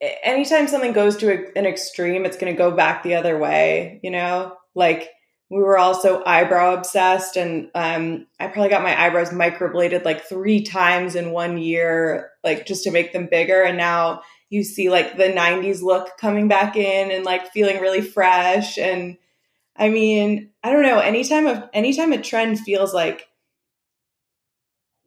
[0.00, 4.00] anytime something goes to a, an extreme, it's going to go back the other way,
[4.02, 4.56] you know?
[4.74, 5.10] Like
[5.50, 10.62] we were also eyebrow obsessed and um, I probably got my eyebrows microbladed like 3
[10.62, 15.18] times in one year like just to make them bigger and now you see like
[15.18, 19.18] the 90s look coming back in and like feeling really fresh and
[19.78, 20.98] I mean, I don't know.
[20.98, 23.28] Anytime a anytime a trend feels like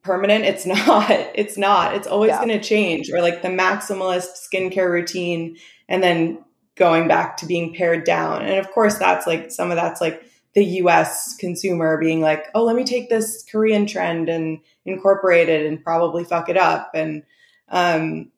[0.04, 1.12] permanent, it's not.
[1.36, 1.96] It's not.
[1.96, 2.38] It's always yeah.
[2.38, 3.12] going to change.
[3.12, 5.58] Or like the maximalist skincare routine,
[5.90, 6.44] and then
[6.76, 8.44] going back to being pared down.
[8.44, 11.36] And of course, that's like some of that's like the U.S.
[11.38, 16.24] consumer being like, "Oh, let me take this Korean trend and incorporate it and probably
[16.24, 17.24] fuck it up." And
[17.68, 18.32] um,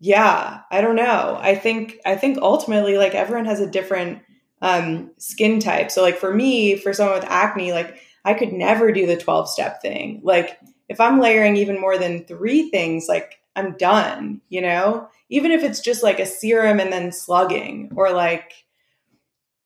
[0.00, 1.38] yeah, I don't know.
[1.40, 4.20] I think I think ultimately, like everyone has a different
[4.62, 5.90] um, skin type.
[5.90, 9.48] So, like for me, for someone with acne, like I could never do the 12
[9.48, 10.20] step thing.
[10.22, 15.08] Like if I'm layering even more than three things, like I'm done, you know?
[15.28, 18.52] Even if it's just like a serum and then slugging or like,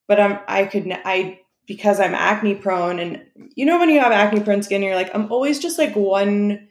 [0.09, 3.24] but I'm, I could, I, because I'm acne prone and
[3.55, 6.68] you know, when you have acne prone skin, you're like, I'm always just like one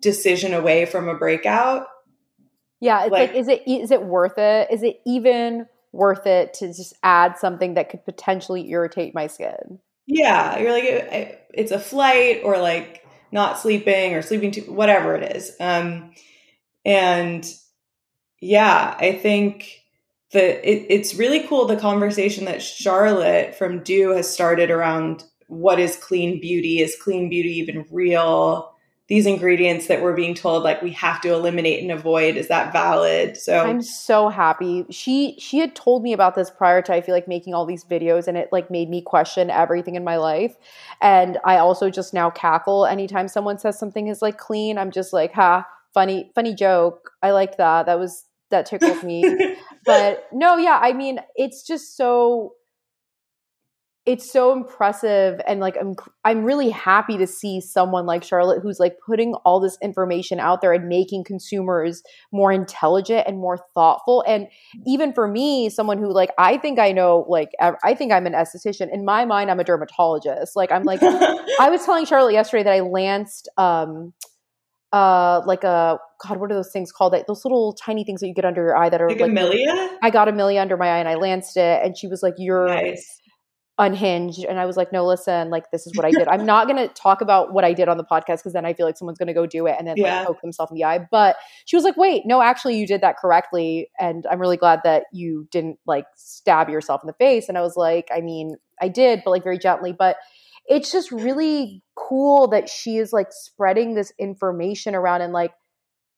[0.00, 1.86] decision away from a breakout.
[2.80, 3.04] Yeah.
[3.04, 4.68] It's like, like is it, is it worth it?
[4.70, 9.78] Is it even worth it to just add something that could potentially irritate my skin.
[10.06, 15.36] Yeah, you're like it's a flight or like not sleeping or sleeping too whatever it
[15.36, 15.52] is.
[15.60, 16.12] Um
[16.84, 17.46] and
[18.40, 19.82] yeah, I think
[20.32, 25.78] that it, it's really cool the conversation that Charlotte from Dieux has started around what
[25.78, 26.80] is clean beauty?
[26.80, 28.71] Is clean beauty even real?
[29.12, 32.72] These ingredients that we're being told like we have to eliminate and avoid is that
[32.72, 33.36] valid?
[33.36, 34.86] So i'm so happy.
[34.88, 37.84] She she had told me about this prior to i feel like making all these
[37.84, 40.56] videos and it like made me question everything in my life.
[41.02, 44.78] And i also just now cackle anytime someone says something is like clean.
[44.78, 47.10] I'm just like ha funny funny joke.
[47.22, 47.84] I like that.
[47.84, 49.22] That was that tickled me.
[49.84, 52.54] But no yeah i mean it's just so
[54.04, 58.80] it's so impressive and like I'm I'm really happy to see someone like Charlotte who's
[58.80, 64.24] like putting all this information out there and making consumers more intelligent and more thoughtful
[64.26, 64.48] and
[64.86, 68.32] even for me someone who like I think I know like I think I'm an
[68.32, 72.64] esthetician in my mind I'm a dermatologist like I'm like I was telling Charlotte yesterday
[72.64, 74.12] that I lanced um
[74.92, 78.26] uh like a god what are those things called that those little tiny things that
[78.26, 79.30] you get under your eye that are like, like?
[80.02, 82.34] I got a milia under my eye and I lanced it and she was like
[82.36, 83.21] you're Nice.
[83.78, 84.44] Unhinged.
[84.44, 86.28] And i was like no listen like this is what i did.
[86.28, 88.74] I'm not going to talk about what i did on the podcast because then i
[88.74, 90.18] feel like someone's going to go do it and then Yeah.
[90.18, 91.06] like poke themselves in the eye.
[91.10, 93.88] But she was like wait no actually you did that correctly.
[93.98, 97.48] And i'm really glad that you didn't like stab yourself in the face.
[97.48, 99.92] And i was like i mean i did but like very gently.
[99.92, 100.16] But
[100.66, 105.22] it's just really cool that she is like spreading this information around.
[105.22, 105.52] And like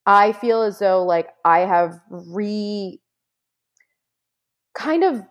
[0.06, 3.00] i feel as though like i have re
[4.74, 5.22] kind of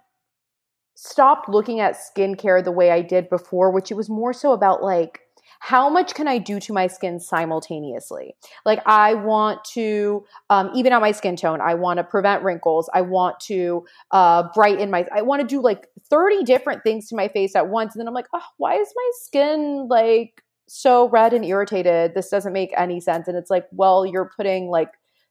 [0.95, 4.83] stopped looking at skincare the way I did before, which it was more so about
[4.83, 5.21] like
[5.63, 8.35] how much can I do to my skin simultaneously?
[8.65, 11.61] Like I want to um, even out my skin tone.
[11.61, 12.89] I want to prevent wrinkles.
[12.93, 15.07] I want to uh, brighten my.
[15.15, 18.09] I want to do like thirty different things to my face at once, and then
[18.09, 22.13] I'm like, oh, why is my skin like so red and irritated?
[22.13, 23.29] This doesn't make any sense.
[23.29, 24.89] And it's like, well, you're putting like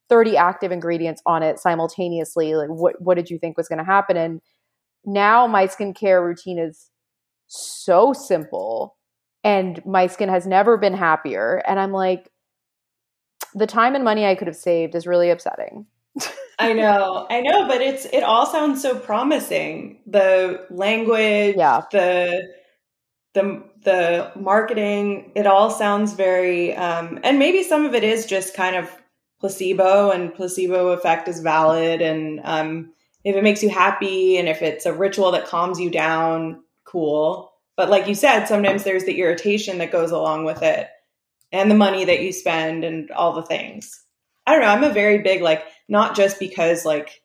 [0.09, 2.55] 30 active ingredients on it simultaneously.
[2.55, 4.17] Like, what what did you think was going to happen?
[4.17, 4.41] And
[5.05, 6.91] now my skincare routine is
[7.47, 8.97] so simple
[9.45, 12.31] and my skin has never been happier and i'm like
[13.55, 15.87] the time and money i could have saved is really upsetting
[16.59, 20.01] I know, I know, but it's it all sounds so promising.
[20.07, 21.83] The language, Yeah.
[21.91, 22.53] the
[23.35, 28.55] the the marketing, it all sounds very um and maybe some of it is just
[28.55, 28.91] kind of
[29.41, 32.93] placebo and placebo effect is valid and um
[33.25, 37.53] if it makes you happy and if it's a ritual that calms you down, cool.
[37.77, 40.89] But like you said, sometimes there's the irritation that goes along with it
[41.53, 44.03] and the money that you spend and all the things.
[44.47, 44.69] I don't know.
[44.69, 47.23] I'm a very big like not just because like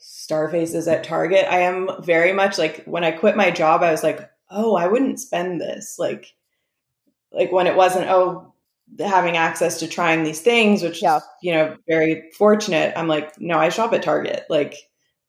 [0.00, 1.46] Starface is at Target.
[1.50, 4.86] I am very much like when I quit my job, I was like, oh, I
[4.86, 6.32] wouldn't spend this like
[7.32, 8.52] like when it wasn't oh
[9.00, 11.16] having access to trying these things, which Yeah.
[11.16, 12.94] is you know very fortunate.
[12.96, 14.76] I'm like, no, I shop at Target like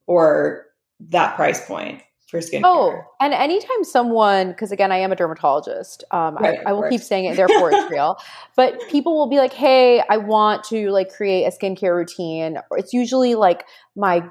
[0.08, 0.66] or
[1.00, 2.62] that price point for skincare.
[2.66, 6.90] oh and anytime someone because again i am a dermatologist um, Right, I, I will
[6.90, 8.18] keep saying it therefore it's real.
[8.56, 12.58] But people will be like hey i want to like create a skincare routine.
[12.72, 13.66] It's usually like
[13.96, 14.28] my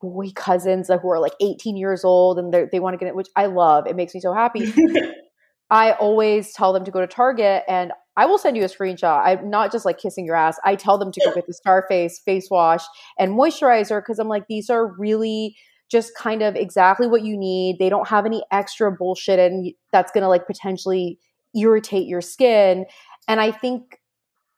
[0.00, 3.28] boy cousins who are like 18 years old and they want to get it which
[3.36, 3.86] i love.
[3.86, 4.72] It makes me so happy.
[5.70, 9.22] I always tell them to go to Target and I will send you a screenshot.
[9.24, 10.58] I'm not just like kissing your ass.
[10.64, 12.84] I tell them to go get the Starface face wash
[13.18, 15.56] and moisturizer because I'm like, these are really
[15.90, 17.76] just kind of exactly what you need.
[17.78, 21.18] They don't have any extra bullshit and that's going to like potentially
[21.54, 22.86] irritate your skin.
[23.28, 23.98] And I think,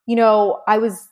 [0.07, 1.09] you know, I was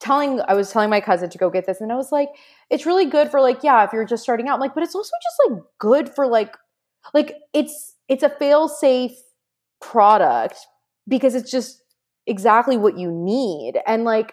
[0.00, 2.28] telling I was telling my cousin to go get this and I was like,
[2.70, 4.54] it's really good for like, yeah, if you're just starting out.
[4.54, 6.56] I'm like, but it's also just like good for like
[7.14, 9.16] like it's it's a fail safe
[9.80, 10.58] product
[11.08, 11.82] because it's just
[12.26, 14.32] exactly what you need and like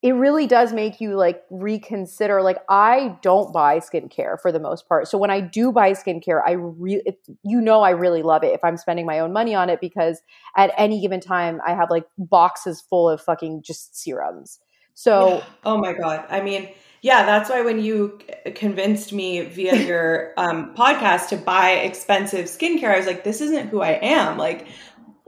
[0.00, 4.88] it really does make you like reconsider like i don't buy skincare for the most
[4.88, 7.02] part so when i do buy skincare i really
[7.44, 10.20] you know i really love it if i'm spending my own money on it because
[10.56, 14.58] at any given time i have like boxes full of fucking just serums
[14.98, 15.44] so Yeah.
[15.64, 16.24] oh my god.
[16.28, 16.70] I mean,
[17.02, 18.18] yeah, that's why when you
[18.56, 23.68] convinced me via your um, podcast to buy expensive skincare, I was like, this isn't
[23.68, 24.38] who I am.
[24.38, 24.66] Like,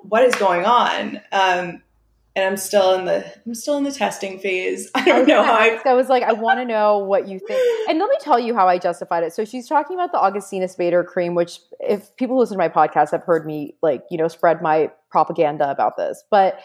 [0.03, 1.21] what is going on?
[1.33, 1.83] Um,
[2.37, 4.91] and I'm still in the I'm still in the testing phase.
[4.95, 5.81] I I don't was know how I.
[5.87, 7.89] I was like, I want to know what you think.
[7.89, 9.33] And let me tell you how I justified it.
[9.33, 13.11] So she's talking about the Augustinus Bader cream, which if people listen to my podcast
[13.11, 16.23] have heard me like, you know, spread my propaganda about this.
[16.31, 16.61] But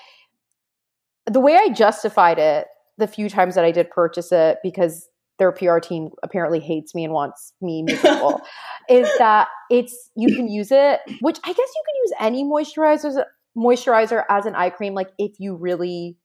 [1.26, 2.68] the way I justified it
[2.98, 7.04] the few times that I did purchase it because their PR team apparently hates me
[7.04, 8.42] and wants me miserable
[8.90, 13.22] is that it's you can use it, which I guess you can use any moisturizers
[13.58, 16.18] moisturizer as an eye cream, like if you really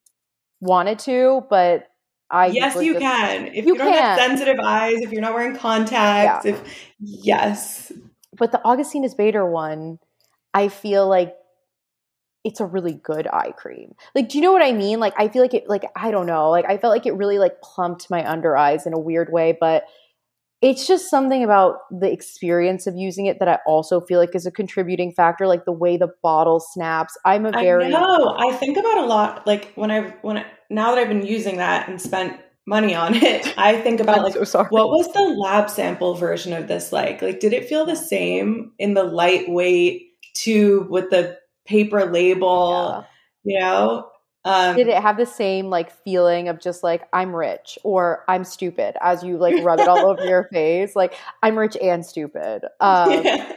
[0.60, 1.86] wanted to, but
[2.30, 3.46] I yes, you just- can.
[3.48, 6.52] If You you, don't have sensitive eyes, if you're not wearing contacts, Yeah.
[6.52, 7.92] if yes,
[8.38, 9.98] But the Augustinus Bader one,
[10.54, 11.34] I feel like
[12.44, 13.94] it's a really good eye cream.
[14.14, 14.98] Like, do you know what I mean?
[15.00, 16.50] Like, I feel like it, like, I don't know.
[16.50, 19.56] Like, I felt like it really like plumped my under eyes in a weird way,
[19.58, 19.84] but
[20.62, 24.46] it's just something about the experience of using it that I also feel like is
[24.46, 25.46] a contributing factor.
[25.46, 27.16] Like the way the bottle snaps.
[27.24, 28.36] I'm a very, I know.
[28.38, 29.46] I think about a lot.
[29.46, 33.14] Like when I've, when I, now that I've been using that and spent money on
[33.14, 33.52] it.
[33.58, 37.20] I think about like so what was the lab sample version of this like?
[37.20, 43.04] Like did it feel the same in the lightweight tube with the paper label,
[43.44, 43.54] Yeah.
[43.54, 44.06] you know?
[44.44, 48.44] Um Did it have the same like feeling of just like I'm rich or I'm
[48.44, 50.96] stupid as you like rub it all over your face?
[50.96, 52.62] Like I'm rich and stupid.
[52.80, 53.52] Um yeah.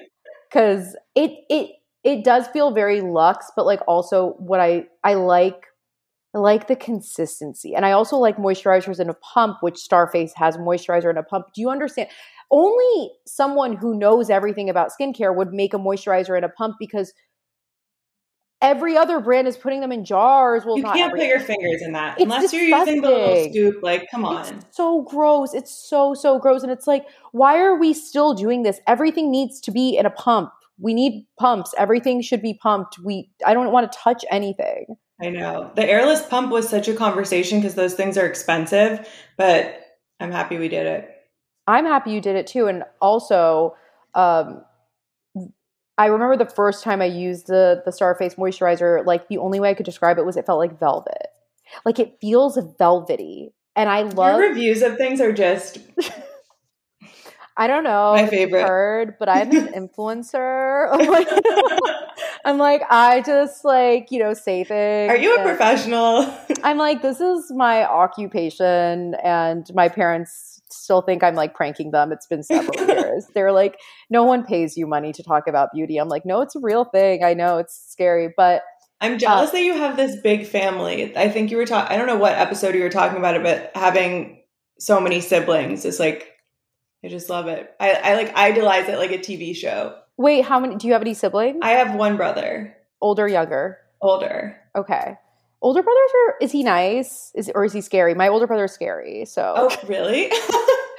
[0.51, 1.71] because it it
[2.03, 5.67] it does feel very luxe but like also what i i like
[6.35, 10.57] I like the consistency and i also like moisturizers in a pump which starface has
[10.57, 12.09] moisturizer in a pump do you understand
[12.51, 17.13] only someone who knows everything about skincare would make a moisturizer in a pump because
[18.63, 21.91] every other brand is putting them in jars well You can't put your fingers in
[21.91, 23.83] that It's unless you're using the little scoop.
[23.83, 24.55] Like, come on.
[24.55, 25.53] It's so gross.
[25.53, 28.79] It's so so gross, and it's like, why are we still doing this?
[28.87, 30.51] Everything needs to be in a pump.
[30.79, 31.73] We need pumps.
[31.77, 32.97] Everything should be pumped.
[32.99, 33.29] We.
[33.45, 34.95] I don't want to touch anything.
[35.21, 35.71] I know.
[35.75, 39.79] The airless pump was such a conversation because those things are expensive, but
[40.19, 41.09] I'm happy we did it.
[41.67, 43.75] I'm happy you did it too, and also,
[44.15, 44.63] um,
[45.97, 49.05] I remember the first time I used the the Starface moisturizer.
[49.05, 51.27] Like the only way I could describe it was it felt like velvet.
[51.85, 54.39] Like it feels velvety, and I love.
[54.39, 55.77] Your reviews of things are just
[57.55, 58.13] I don't know.
[58.13, 58.65] My favorite.
[58.65, 60.89] Heard, but I'm an influencer.
[60.93, 61.27] Oh I'm like,
[62.45, 65.09] I'm like, I just like you know say things.
[65.09, 66.31] Are you a professional?
[66.63, 72.11] I'm like, this is my occupation, and my parents still think I'm like pranking them.
[72.11, 73.27] It's been several years.
[73.33, 75.97] They're like, no one pays you money to talk about beauty.
[75.97, 77.23] I'm like, no, it's a real thing.
[77.23, 78.63] I know it's scary, but
[79.01, 81.15] I'm uh jealous that you have this big family.
[81.17, 83.43] I think you were talking, I don't know what episode you were talking about it,
[83.43, 84.41] but having
[84.79, 86.29] so many siblings is like,
[87.03, 87.73] I just love it.
[87.79, 89.97] I, I like idolize it like a TV show.
[90.17, 90.77] wait, how many?
[90.77, 91.59] Do you have any siblings?
[91.61, 93.79] I have one brother, Older, younger?
[94.01, 94.57] older.
[94.75, 95.17] Okay.
[95.63, 97.31] Older brothers are is he nice?
[97.35, 98.13] Is or is he scary?
[98.13, 99.23] My older brother is scary.
[99.25, 100.23] So Oh, really?
[100.29, 100.35] like,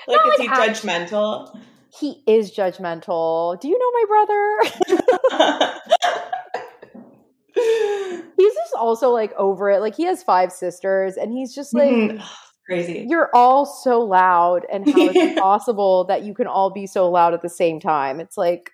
[0.08, 1.56] Not is he like judgmental?
[2.00, 3.60] he is judgmental.
[3.60, 5.80] Do you know my brother?
[7.54, 9.80] he's just also like over it.
[9.80, 12.24] Like he has five sisters and he's just like Mhm.
[12.66, 13.06] Crazy.
[13.08, 17.10] you're all so loud and how is it possible that you can all be so
[17.10, 18.18] loud at the same time?
[18.18, 18.70] It's like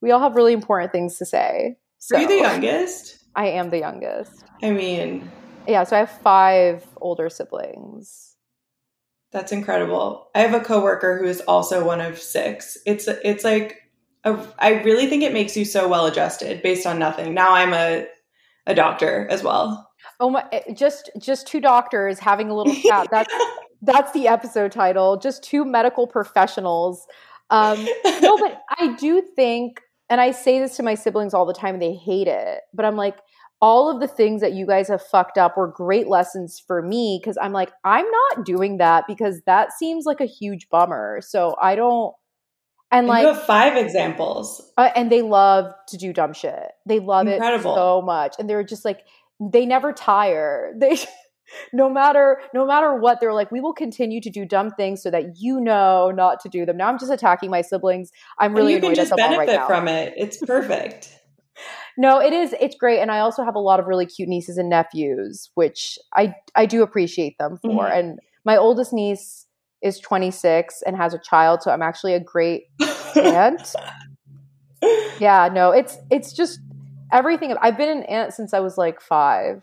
[0.00, 1.76] we all have really important things to say.
[1.98, 3.18] So Are you the youngest?
[3.34, 4.44] I am the youngest.
[4.62, 5.30] I mean,
[5.66, 8.36] Yeah, so I have five older siblings.
[9.32, 10.28] that's incredible.
[10.34, 12.76] I have a coworker who is also one of six.
[12.86, 13.78] It's it's like
[14.24, 17.32] a, I really think it makes you so well adjusted based on nothing.
[17.34, 18.06] Now I'm a
[18.66, 19.88] a doctor as well.
[20.20, 23.08] Oh my eh, just just two doctors having a little chat.
[23.10, 23.32] That's
[23.82, 25.16] that's the episode title.
[25.16, 27.06] Just two medical professionals.
[27.50, 27.82] Um
[28.20, 29.80] no, but I do think,
[30.12, 32.60] and I say this to my siblings all the time, and they hate it.
[32.74, 33.16] But I'm like,
[33.62, 37.18] all of the things that you guys have fucked up were great lessons for me
[37.22, 41.20] because I'm like, I'm not doing that because that seems like a huge bummer.
[41.22, 42.12] So I don't.
[42.90, 44.70] And And like, you have five examples.
[44.76, 46.72] uh, and they love to do dumb shit.
[46.86, 47.72] They love Incredible.
[47.72, 49.00] it so much, and they're just like,
[49.40, 50.74] they never tire.
[50.78, 50.98] They.
[51.72, 55.10] No matter no matter what, they're like, we will continue to do dumb things so
[55.10, 56.76] that you know not to do them.
[56.76, 58.10] Now I'm just attacking my siblings.
[58.38, 60.14] I'm really and you can just benefit right from it.
[60.16, 61.18] It's perfect.
[61.98, 62.54] No, it is.
[62.58, 65.98] It's great, and I also have a lot of really cute nieces and nephews, which
[66.16, 67.84] I I do appreciate them for.
[67.84, 67.98] Mhm.
[67.98, 69.46] And my oldest niece
[69.82, 72.64] is 26 and has a child, so I'm actually a great
[73.14, 73.74] aunt.
[75.20, 76.60] yeah, no, it's it's just
[77.12, 77.54] everything.
[77.60, 79.62] I've been an aunt since I was like five,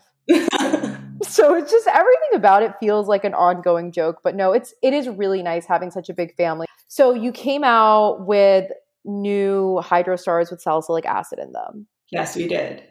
[1.22, 4.20] so it's just everything about it feels like an ongoing joke.
[4.22, 6.66] But no, it's it is really nice having such a big family.
[6.88, 8.70] So you came out with
[9.04, 11.86] new Hydro-Stars with salicylic acid in them.
[12.10, 12.82] yes, we did.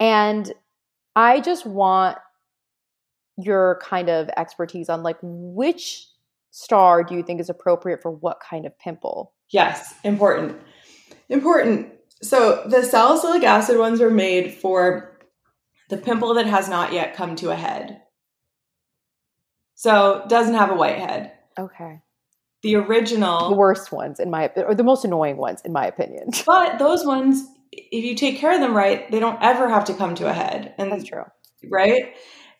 [0.00, 0.52] And
[1.16, 2.18] I just want
[3.36, 6.06] your kind of expertise on like which
[6.50, 9.32] star do you think is appropriate for what kind of pimple?
[9.50, 10.60] Yes, important.
[11.28, 11.92] Important.
[12.22, 15.07] So the salicylic acid ones are made for
[15.88, 18.02] the pimple that has not yet come to a head.
[19.74, 21.32] So doesn't have a white head.
[21.58, 22.00] Okay.
[22.62, 26.30] The original The worst ones in my or the most annoying ones in my opinion.
[26.46, 29.94] But those ones, if you take care of them right, they don't ever have to
[29.94, 30.74] come to a head.
[30.78, 31.24] And That's true.
[31.70, 32.14] right?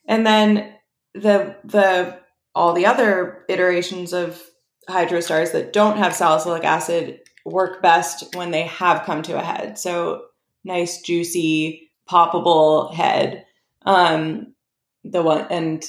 [0.06, 0.74] And then
[1.14, 2.20] the the
[2.54, 4.40] all the other iterations of
[4.88, 9.78] Hydro-Stars that don't have salicylic acid work best when they have come to a head.
[9.78, 10.22] So
[10.64, 13.44] nice, juicy, poppable head.
[13.84, 14.54] Um,
[15.04, 15.84] the one and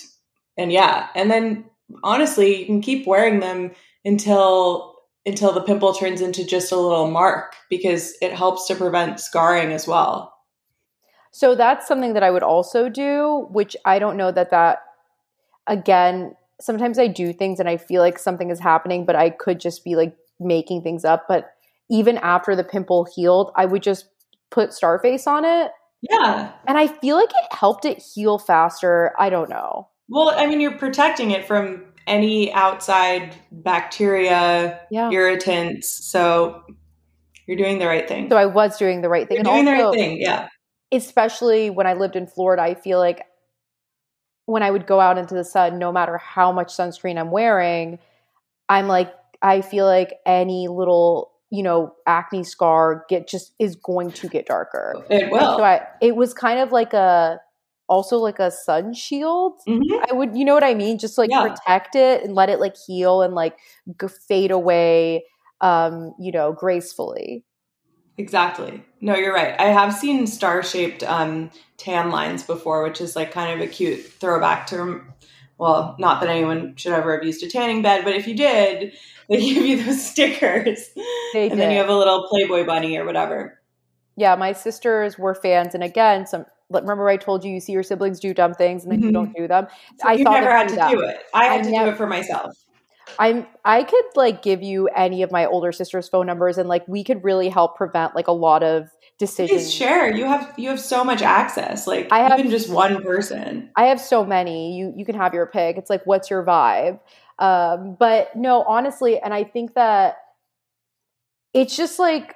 [0.58, 1.66] and yeah, and then
[2.04, 3.72] honestly, you can keep wearing them
[4.06, 4.96] until
[5.26, 9.72] until the pimple turns into just a little mark because it helps to prevent scarring
[9.72, 10.34] as well.
[11.32, 14.80] So that's something that I would also do, which I don't know that that
[15.68, 19.60] again sometimes I do things and I feel like something is happening, but I could
[19.60, 21.26] just be like making things up.
[21.28, 21.52] But
[21.90, 24.06] even after the pimple healed, I would just
[24.52, 25.72] put Starface on it.
[26.02, 26.52] Yeah.
[26.68, 29.14] And I feel like it helped it heal faster.
[29.20, 29.88] I don't know.
[30.08, 35.10] Well, I mean, you're protecting it from any outside bacteria, Yeah.
[35.12, 36.06] irritants.
[36.10, 36.64] So
[37.46, 38.30] you're doing the right thing.
[38.30, 39.36] So I was doing the right thing.
[39.38, 40.18] You're doing the right thing.
[40.22, 40.48] Yeah.
[40.92, 43.24] especially when I lived in Florida, I feel like
[44.46, 48.00] when I would go out into the sun, no matter how much sunscreen I'm wearing,
[48.70, 54.12] I'm like, I feel like any little, you know, acne scar get just is going
[54.14, 54.96] to get darker.
[55.10, 55.58] It will.
[55.58, 57.40] So I, it was kind of like a,
[57.88, 59.60] also like a sun shield.
[59.68, 59.82] Mhm.
[60.10, 61.00] I would, you know what I mean?
[61.00, 61.42] Just like Yeah.
[61.42, 63.58] protect it and let it like heal and like
[64.00, 65.26] g- fade away,
[65.62, 67.44] um, you know, gracefully.
[68.18, 68.84] Exactly.
[69.00, 69.56] No, you're right.
[69.60, 73.72] I have seen star shaped um, tan lines before, which is like kind of a
[73.72, 75.02] cute throwback to,
[75.60, 78.94] well, not that anyone should ever have used a tanning bed, but if you did,
[79.28, 80.90] they give you those stickers.
[81.34, 83.60] They and then you have a little Playboy bunny or whatever.
[84.16, 87.84] yeah, my sisters were fans, and again, some remember I told you you see your
[87.84, 89.14] siblings do dumb things and then you Mhm.
[89.14, 89.68] don't do them.
[90.00, 90.92] So I you never had do to that.
[90.92, 91.18] do it.
[91.34, 92.54] I had I to nev- do it for myself.
[93.18, 96.88] I'm I could like give you any of my older sisters' phone numbers, and like
[96.88, 98.90] we could really help prevent like a lot of
[99.20, 99.62] decisions.
[99.62, 100.12] Please share.
[100.12, 101.86] You have you have so much access.
[101.86, 103.70] Like I have- even just one person.
[103.76, 104.76] I have so many.
[104.78, 105.78] You you can have your pick.
[105.78, 107.00] It's like what's your vibe?
[107.38, 110.18] Um, but no, honestly, and I think that
[111.54, 112.36] it's just like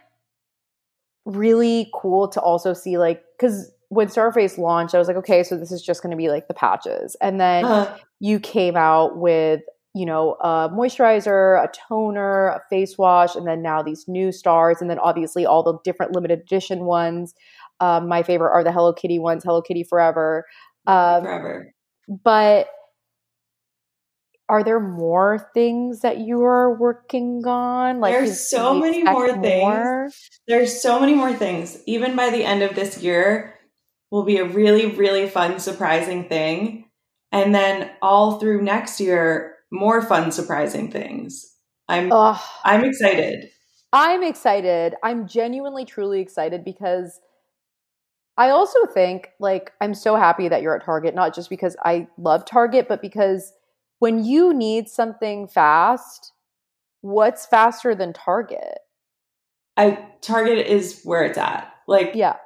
[1.25, 5.55] really cool to also see like because when Starface launched, I was like, okay, so
[5.55, 9.17] this is just going to be like the patches, and then Uh, you came out
[9.17, 9.61] with
[9.93, 14.81] you know a moisturizer, a toner, a face wash, and then now these new stars,
[14.81, 17.33] and then obviously all the different limited edition ones.
[17.79, 20.45] Um, my favorite are the Hello Kitty ones, Hello Kitty Forever.
[20.85, 21.73] Um, forever.
[22.23, 22.67] but
[24.49, 27.99] are there more things that you are working on?
[27.99, 29.43] Like There's so many more things.
[29.43, 30.09] more?
[30.47, 31.77] There's so many more things.
[31.85, 33.53] Even by the end of this year,
[34.13, 36.85] will be a really, really fun, surprising thing.
[37.31, 41.55] And then all through next year, more fun, surprising things.
[41.89, 42.39] I'm Ugh.
[42.63, 43.49] I'm excited.
[43.91, 44.95] I'm excited.
[45.03, 47.19] I'm genuinely, truly excited because
[48.37, 52.07] I also think, like, I'm so happy that you're at Target, not just because I
[52.17, 53.53] love Target, but because
[53.99, 56.31] when you need something fast,
[57.01, 58.79] what's faster than Target?
[59.77, 61.71] I Target is where it's at.
[61.87, 62.37] Like Yeah.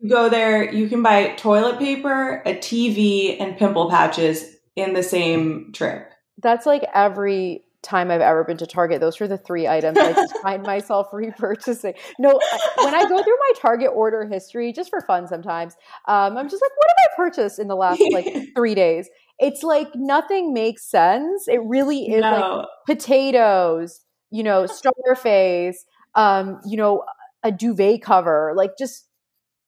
[0.00, 5.02] you go there, you can buy toilet paper, a TV, and pimple patches in the
[5.02, 6.12] same trip.
[6.38, 9.00] That's like every time I've ever been to Target.
[9.00, 11.96] Those are the three items I just find myself repurchasing.
[12.18, 15.74] No, I- when I go through my Target order history, just for fun sometimes,
[16.06, 18.26] um, I'm just like, what have I purchased in the last like
[18.56, 19.08] three days?
[19.38, 21.46] It's like nothing makes sense.
[21.46, 24.64] It really is like potatoes, you know,
[25.06, 25.76] starface,
[26.16, 27.04] um, you know,
[27.44, 28.52] a duvet cover.
[28.56, 29.06] Like just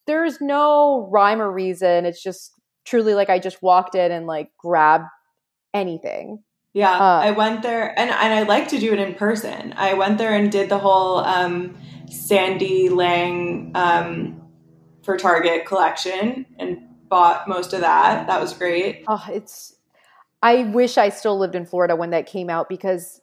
[0.07, 2.05] there's no rhyme or reason.
[2.07, 2.53] It's just
[2.85, 5.05] truly like I just walked in and like grabbed
[5.73, 6.43] anything.
[6.73, 9.75] Yeah, Uh, I went there, and and I like to do it in person.
[9.77, 11.77] I went there and did the whole um,
[12.09, 14.41] Sandy Liang um,
[15.03, 18.29] for Target collection and bought most of that.
[18.29, 19.05] That was great.
[19.09, 19.77] Oh, it's.
[20.43, 23.20] I wish I still lived in Florida when that came out because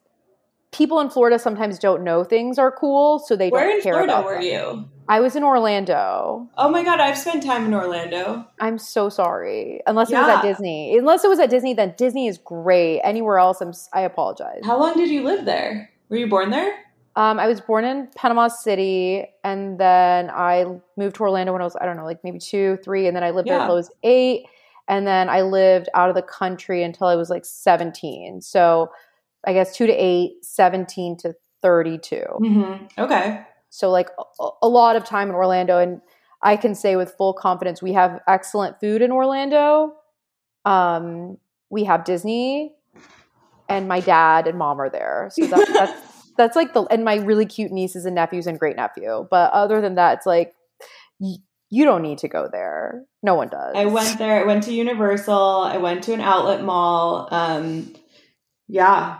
[0.71, 3.93] people in Florida sometimes don't know things are cool, so they Where don't in care
[3.93, 4.41] Florida about were them.
[4.43, 4.89] you?
[5.09, 6.49] I was in Orlando.
[6.57, 8.45] Oh my god, I've spent time in Orlando.
[8.59, 9.79] I'm so sorry.
[9.87, 10.97] Unless it was at Disney.
[10.97, 12.99] Unless it was at Disney, then Disney is great.
[13.01, 13.71] Anywhere else, I'm.
[13.93, 14.61] I apologize.
[14.65, 15.89] How long did you live there?
[16.09, 16.73] Were you born there?
[17.15, 20.65] Um, I was born in Panama City, and then I
[20.97, 23.23] moved to Orlando when I was I don't know, like maybe two, three, and then
[23.23, 24.43] I lived there until I was eight,
[24.89, 28.41] and then I lived out of the country until I was like seventeen.
[28.41, 28.89] So
[29.47, 32.25] I guess two to eight, 17 to thirty-two.
[32.41, 33.01] Mm-hmm.
[33.01, 33.41] Okay.
[33.69, 36.01] So like a, a lot of time in Orlando, and
[36.41, 39.93] I can say with full confidence we have excellent food in Orlando.
[40.65, 41.37] Um,
[41.69, 42.73] we have Disney,
[43.69, 45.29] and my dad and mom are there.
[45.31, 48.75] So that, that's that's like the and my really cute nieces and nephews and great
[48.75, 49.27] nephew.
[49.31, 50.53] But other than that, it's like
[51.19, 51.37] y-
[51.69, 53.03] you don't need to go there.
[53.23, 53.75] No one does.
[53.75, 54.41] I went there.
[54.41, 55.37] I went to Universal.
[55.37, 57.27] I went to an outlet mall.
[57.31, 57.93] Um,
[58.67, 59.19] yeah,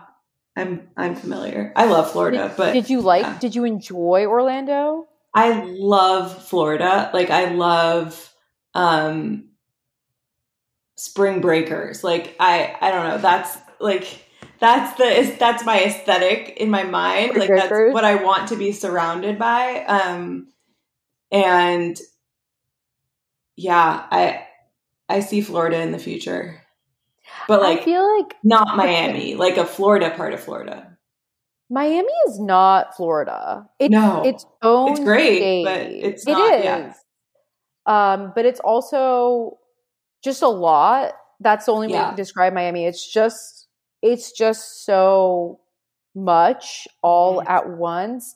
[0.57, 1.71] I'm I'm familiar.
[1.75, 3.23] I love Florida, but Did you like?
[3.23, 3.37] yeah.
[3.39, 5.07] Did you enjoy Orlando?
[5.33, 7.11] I love Florida.
[7.13, 8.33] Like I love
[8.73, 9.49] um
[10.95, 12.03] spring breakers.
[12.03, 13.17] Like I I don't know.
[13.19, 14.25] That's like
[14.59, 17.31] that's the that's my aesthetic in my mind.
[17.31, 19.83] Spring like that's what I want to be surrounded by.
[19.85, 20.47] Um
[21.31, 21.99] and
[23.55, 24.47] yeah, I
[25.07, 26.63] I see Florida in the future.
[27.47, 30.97] But like I feel like not Miami, like a Florida part of Florida.
[31.69, 33.67] Miami is not Florida.
[33.79, 34.23] It's No.
[34.23, 35.65] its own It's great, state.
[35.65, 36.63] but it's not- is.
[36.63, 36.93] yeah.
[37.85, 39.57] Um, but it's also
[40.23, 41.13] just a lot.
[41.39, 42.09] That's the only way Yeah.
[42.11, 42.85] to describe Miami.
[42.85, 43.67] It's just
[44.03, 45.59] it's just so
[46.15, 47.49] much all Mhm.
[47.49, 48.35] at once.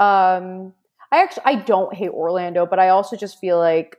[0.00, 0.74] Um,
[1.12, 3.96] I actually I don't hate Orlando, but I also just feel like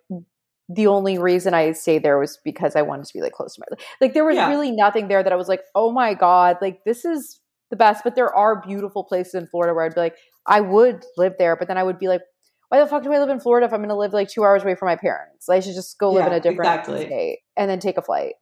[0.74, 3.62] the only reason I stayed there was because I wanted to be like close to
[3.70, 4.50] my like there was Yeah.
[4.50, 8.04] really nothing there that I was like, oh my god, like this is the best.
[8.04, 10.16] But there are beautiful places in Florida where I'd be like,
[10.48, 12.22] I would live there, but then I would be like,
[12.70, 14.44] why the fuck do I live in Florida if I'm going to live like two
[14.44, 15.48] hours away from my parents?
[15.50, 17.06] I should just go live in a different exactly.
[17.06, 18.34] state and then take a flight.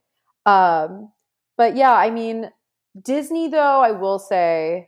[0.45, 1.11] Um,
[1.57, 2.49] but yeah, I mean,
[3.01, 4.87] Disney though, I will say,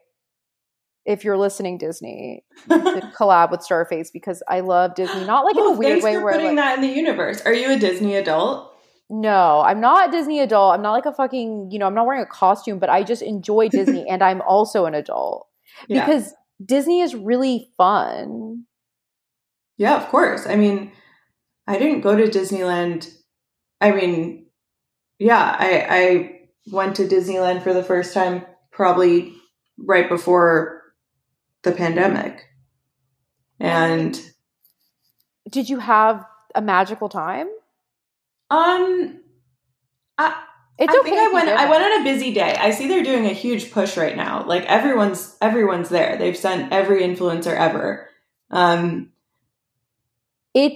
[1.06, 2.78] if you're listening, Disney, to
[3.18, 5.26] collab with Starface because I love Disney.
[5.26, 7.42] Not like in Oh, a weird way for where putting like, that in the universe.
[7.42, 8.70] Are you a Disney adult?
[9.10, 10.74] no, I'm not a Disney adult.
[10.74, 13.22] I'm not like a fucking, you know, I'm not wearing a costume, but I just
[13.22, 15.48] enjoy Disney and I'm also an adult
[15.88, 16.06] Yeah.
[16.06, 16.34] because
[16.66, 18.64] Disney is really fun.
[19.78, 20.48] Yeah, of course.
[20.48, 20.92] I mean,
[21.68, 23.14] I didn't go to Disneyland.
[23.82, 24.46] I mean,
[25.20, 26.40] yeah, I I
[26.72, 29.34] went to Disneyland for the first time probably
[29.78, 30.83] right before
[31.64, 32.46] the pandemic.
[33.60, 34.20] And
[35.50, 37.48] Did you have a magical time?
[38.50, 39.20] um
[40.18, 40.44] I
[40.78, 41.10] It's I okay.
[41.10, 42.56] think I went I went on a busy day.
[42.60, 44.46] I see they're doing a huge push right now.
[44.46, 46.18] Like everyone's everyone's there.
[46.18, 48.10] They've sent every influencer ever.
[48.52, 49.12] Um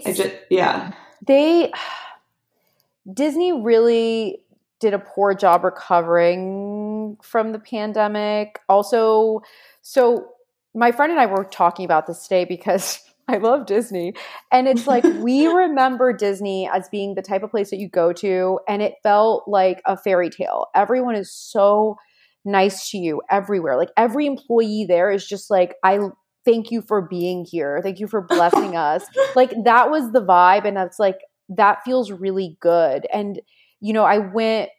[0.06, 0.94] It's just yeah.
[1.26, 1.72] they
[3.14, 4.42] Disney really
[4.80, 8.60] did a poor job recovering from the pandemic.
[8.70, 9.42] Also,
[9.82, 10.30] so
[10.78, 14.14] my friend and I were talking about this today because I love Disney.
[14.52, 18.14] And it's like we remember Disney as being the type of place that you go
[18.14, 20.68] to and it felt like a fairy tale.
[20.74, 21.98] Everyone is so
[22.46, 23.76] nice to you everywhere.
[23.76, 26.00] Like every employee there is just like I
[26.46, 27.82] thank you for being here.
[27.84, 29.06] Thank you for blessing us
[29.36, 31.20] like that was the vibe and that's like
[31.50, 33.40] that feels really good and
[33.80, 34.70] you know i went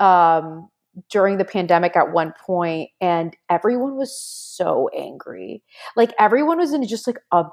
[0.00, 0.68] um
[1.10, 5.62] during the pandemic at one point and everyone was so angry.
[5.96, 7.44] Like everyone was in just like a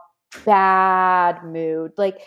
[0.46, 1.92] bad mood.
[1.98, 2.20] Like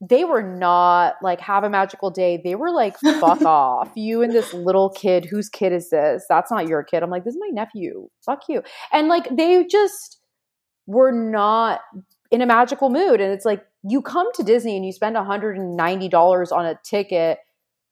[0.00, 2.40] they were not like have a magical day.
[2.42, 3.90] They were like fuck off.
[3.94, 6.24] You and this little kid whose kid is this?
[6.28, 7.02] That's not your kid.
[7.02, 8.08] I'm like this is my nephew.
[8.24, 8.62] Fuck you.
[8.92, 10.18] And like they just
[10.86, 11.80] were not
[12.30, 16.52] in a magical mood and it's like you come to disney and you spend $190
[16.52, 17.38] on a ticket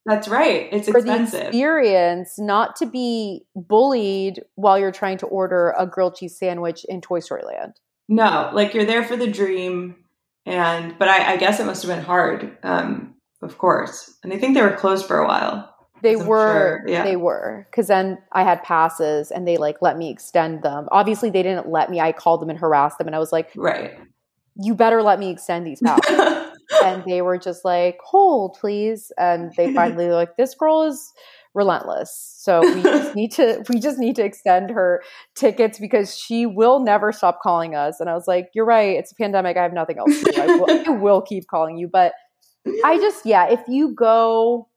[0.07, 0.69] That's right.
[0.71, 6.17] It's for the experience not to be bullied while you're trying to order a grilled
[6.17, 7.75] cheese sandwich in toy story land
[8.09, 9.97] No, like you're there for the dream,
[10.45, 14.13] and but I, I guess it must have been hard, um, of course.
[14.23, 15.75] And I think they were closed for a while.
[16.03, 17.03] they were sure, yeah.
[17.03, 21.31] they were because then i had passes and they like let me extend them obviously
[21.31, 23.97] they didn't let me i called them and harassed them and i was like Right.
[24.57, 26.19] you better let me extend these passes
[26.85, 31.13] and they were just like, "Hold, please." And they finally were like, "This girl is
[31.55, 35.03] relentless, so we just need to we just need to extend her
[35.35, 38.97] tickets because she will never stop calling us." And I was like, "You're right.
[38.97, 39.57] It's a pandemic.
[39.57, 40.41] I have nothing else to do.
[40.43, 42.13] I will, I will keep calling you." But
[42.85, 44.69] I just, yeah, if you go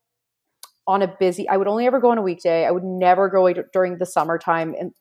[0.88, 2.66] on a busy, I would only ever go on a weekday.
[2.66, 4.92] I would never go during the summertime, and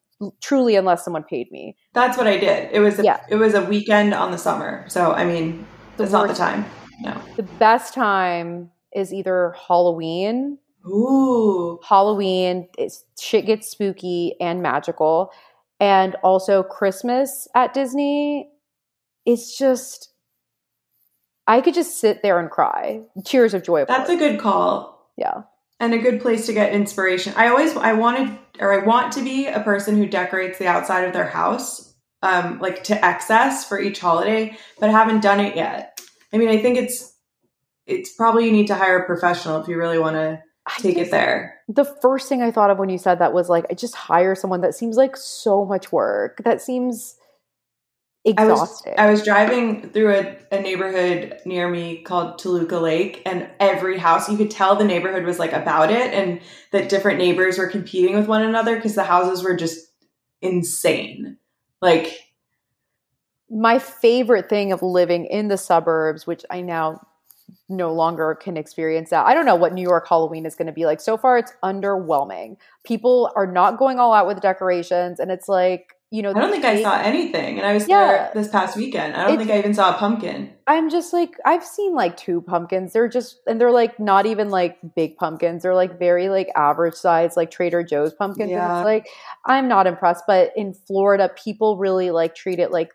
[0.42, 1.76] truly, unless someone paid me.
[1.92, 2.70] That's what I did.
[2.72, 3.20] It was a, Yeah.
[3.28, 4.84] it was a weekend on the summer.
[4.88, 6.64] So I mean, The it's not the time.
[7.00, 7.20] No.
[7.36, 11.80] The best time is either Halloween Ooh.
[11.86, 15.32] Halloween, it's, shit gets spooky and magical.
[15.80, 18.48] And also Christmas at Disney,
[19.24, 20.10] it's just,
[21.46, 23.00] I could just sit there and cry.
[23.24, 23.84] Tears of joy.
[23.86, 25.10] That's a good call.
[25.16, 25.42] yeah.
[25.80, 27.34] and a good place to get inspiration.
[27.36, 31.04] I always I wanted or I want to be a person who decorates the outside
[31.04, 35.95] of their house um like to excess for each holiday, but haven't done it yet.
[36.36, 37.14] I mean, I think it's
[37.86, 40.42] it's probably you need to hire a professional if you really want to
[40.78, 41.60] take it there.
[41.66, 44.34] The first thing I thought of when you said that was like, I just hire
[44.34, 46.42] someone that seems like so much work.
[46.44, 47.16] That seems
[48.36, 48.94] I was exhausting.
[48.98, 54.28] I was driving through a, a neighborhood near me called Toluca Lake, and every house
[54.28, 56.40] you could tell the neighborhood was like about it, and
[56.72, 59.86] that different neighbors were competing with one another because the houses were just
[60.42, 61.38] insane.
[61.80, 62.25] Like
[63.50, 67.06] my favorite thing of living in the suburbs, which I now
[67.68, 69.24] no longer can experience that.
[69.26, 71.00] I don't know what New York Halloween is going to be like.
[71.00, 72.56] So far, it's underwhelming.
[72.84, 76.52] People are not going all out with decorations, and it's like you know, I don't
[76.52, 78.06] think I saw anything, and I was Yeah.
[78.06, 79.16] there this past weekend.
[79.16, 80.52] I don't think I even saw a pumpkin.
[80.68, 82.92] I'm just like I've seen like two pumpkins.
[82.92, 85.64] They're just and they're like not even like big pumpkins.
[85.64, 88.50] They're like very like average size like Trader Joe's pumpkins.
[88.52, 88.78] And Yeah.
[88.78, 89.08] it's like
[89.46, 90.24] I'm not impressed.
[90.28, 92.92] But in Florida, people really like treat it like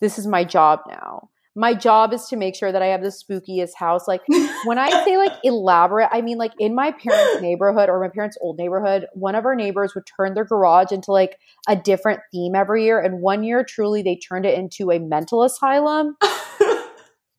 [0.00, 1.30] this is my job now.
[1.58, 4.06] My job is to make sure that I have the spookiest house.
[4.06, 4.20] Like
[4.64, 8.36] when I say like elaborate, I mean like in my parents' neighborhood or my parents'
[8.40, 12.54] old neighborhood, one of our neighbors would turn their garage into like a different theme
[12.54, 13.00] every year.
[13.00, 16.16] And one year, truly, they turned it into a mental asylum.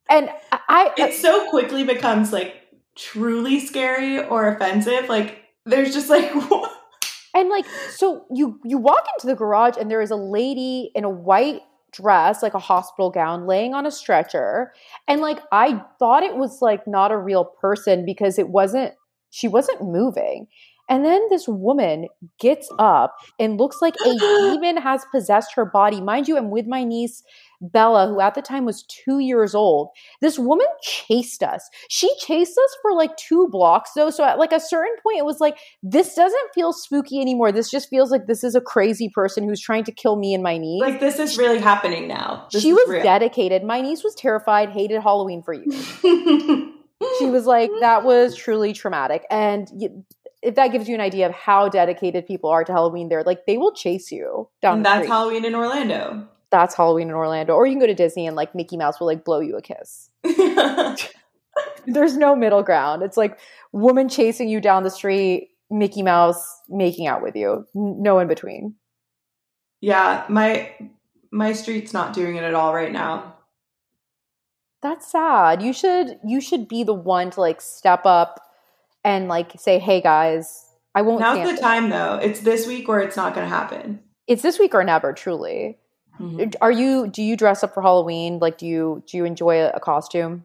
[0.08, 2.56] And I, it so quickly becomes like
[2.96, 5.08] truly scary or offensive.
[5.08, 6.32] Like there's just like
[7.34, 11.04] and like so you you walk into the garage and there is a lady in
[11.04, 11.60] a white
[11.92, 14.72] dress like a hospital gown laying on a stretcher.
[15.06, 18.94] And like i thought it was like not a real person because it wasn't
[19.30, 20.46] she wasn't moving
[20.88, 22.06] and then this woman
[22.40, 26.66] gets up and looks like a demon has possessed her body mind you i'm with
[26.66, 27.22] my niece
[27.60, 29.88] bella who at the time was two years old
[30.20, 34.52] this woman chased us she chased us for like two blocks though so at like
[34.52, 37.52] a certain point it was like this doesn't feel spooky anymore.
[37.52, 40.42] This just feels like this is a crazy person who's trying to kill me and
[40.42, 40.80] my niece.
[40.80, 42.46] like this is really happening now.
[42.52, 43.02] This she was real.
[43.02, 43.62] dedicated.
[43.64, 45.74] My niece was terrified, hated Halloween for years.
[47.18, 49.24] she was like, that was truly traumatic.
[49.30, 49.68] And
[50.42, 53.46] if that gives you an idea of how dedicated people are to Halloween, there, like
[53.46, 55.06] they will chase you down and that's.
[55.08, 56.26] Halloween in Orlando.
[56.50, 57.54] that's Halloween in Orlando.
[57.54, 59.62] Or you can go to Disney and like Mickey Mouse will like blow you a
[59.62, 60.10] kiss.
[61.86, 63.02] There's no middle ground.
[63.02, 63.38] It's like
[63.72, 67.66] woman chasing you down the street, Mickey Mouse making out with you.
[67.74, 68.74] No in between.
[69.80, 70.72] yeah, my
[71.30, 73.34] my street's not doing it at all right now.
[74.80, 75.62] That's sad.
[75.62, 78.40] You should you should be the one to like step up
[79.08, 82.16] and like say, "Hey guys, I won't Now's the it." time though.
[82.22, 84.00] It's this week or it's not going to happen.
[84.26, 85.78] It's this week or never, truly.
[86.60, 88.38] Are you do you dress up for Halloween?
[88.40, 90.44] Like do you do you enjoy a, a costume?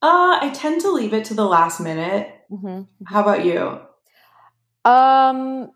[0.00, 2.28] Uh, I tend to leave it to the last minute.
[2.50, 2.82] Mm-hmm.
[3.06, 3.80] How about you?
[4.90, 5.70] Um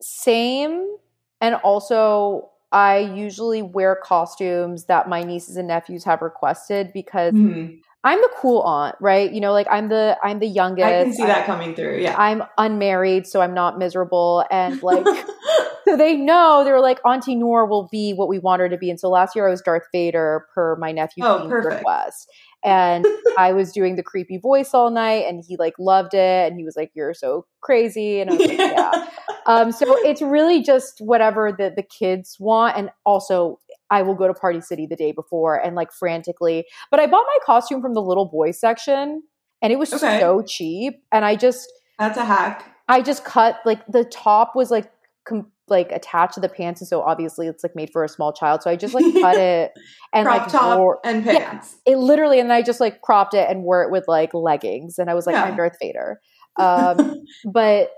[0.00, 0.96] same
[1.40, 7.80] and also I usually wear costumes that my nieces and nephews have requested because Mhm.
[8.02, 9.30] I'm the cool aunt, right?
[9.30, 10.86] You know, like I'm the I'm the youngest.
[10.86, 11.98] I can see that I- coming through.
[11.98, 12.14] Yeah.
[12.18, 14.44] I'm unmarried, so I'm not miserable.
[14.50, 15.04] And like,
[15.86, 18.78] so they know they were like, Auntie Noor will be what we want her to
[18.78, 18.88] be.
[18.88, 22.30] And so last year I was Darth Vader per my nephew Oh, request.
[22.62, 23.06] And
[23.38, 26.48] I was doing the creepy voice all night and he like loved it.
[26.50, 28.20] And he was like, You're so crazy.
[28.20, 29.08] And I was like, Yeah.
[29.46, 32.76] Um, so it's really just whatever the, the kids want.
[32.76, 33.58] And also,
[33.90, 36.64] I will go to Party City the day before and like frantically.
[36.90, 39.22] But I bought my costume from the little boy section
[39.62, 40.18] and it was Okay.
[40.20, 41.02] so cheap.
[41.12, 42.64] And I just, That's a hack.
[42.88, 44.90] I just cut like the top was like
[45.28, 48.32] com- like attached to the pants, and so obviously it's like made for a small
[48.32, 48.62] child.
[48.62, 49.70] So I just like cut it
[50.12, 51.50] and Crop like top wore and Yeah.
[51.50, 51.76] pants.
[51.86, 54.98] it literally, and then I just like cropped it and wore it with like leggings,
[54.98, 55.44] and I was like Yeah.
[55.44, 56.20] I'm Darth Vader.
[56.58, 57.22] Um,
[57.52, 57.90] but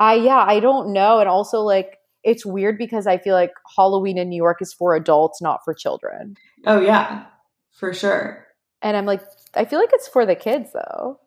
[0.00, 1.97] I yeah I don't know, and also like
[2.28, 5.74] it's weird because I feel like Halloween in New York is for adults, not for
[5.74, 7.24] children, oh yeah,
[7.72, 8.46] for sure.
[8.82, 9.22] and I'm like
[9.54, 11.18] I feel like it's for the kids though.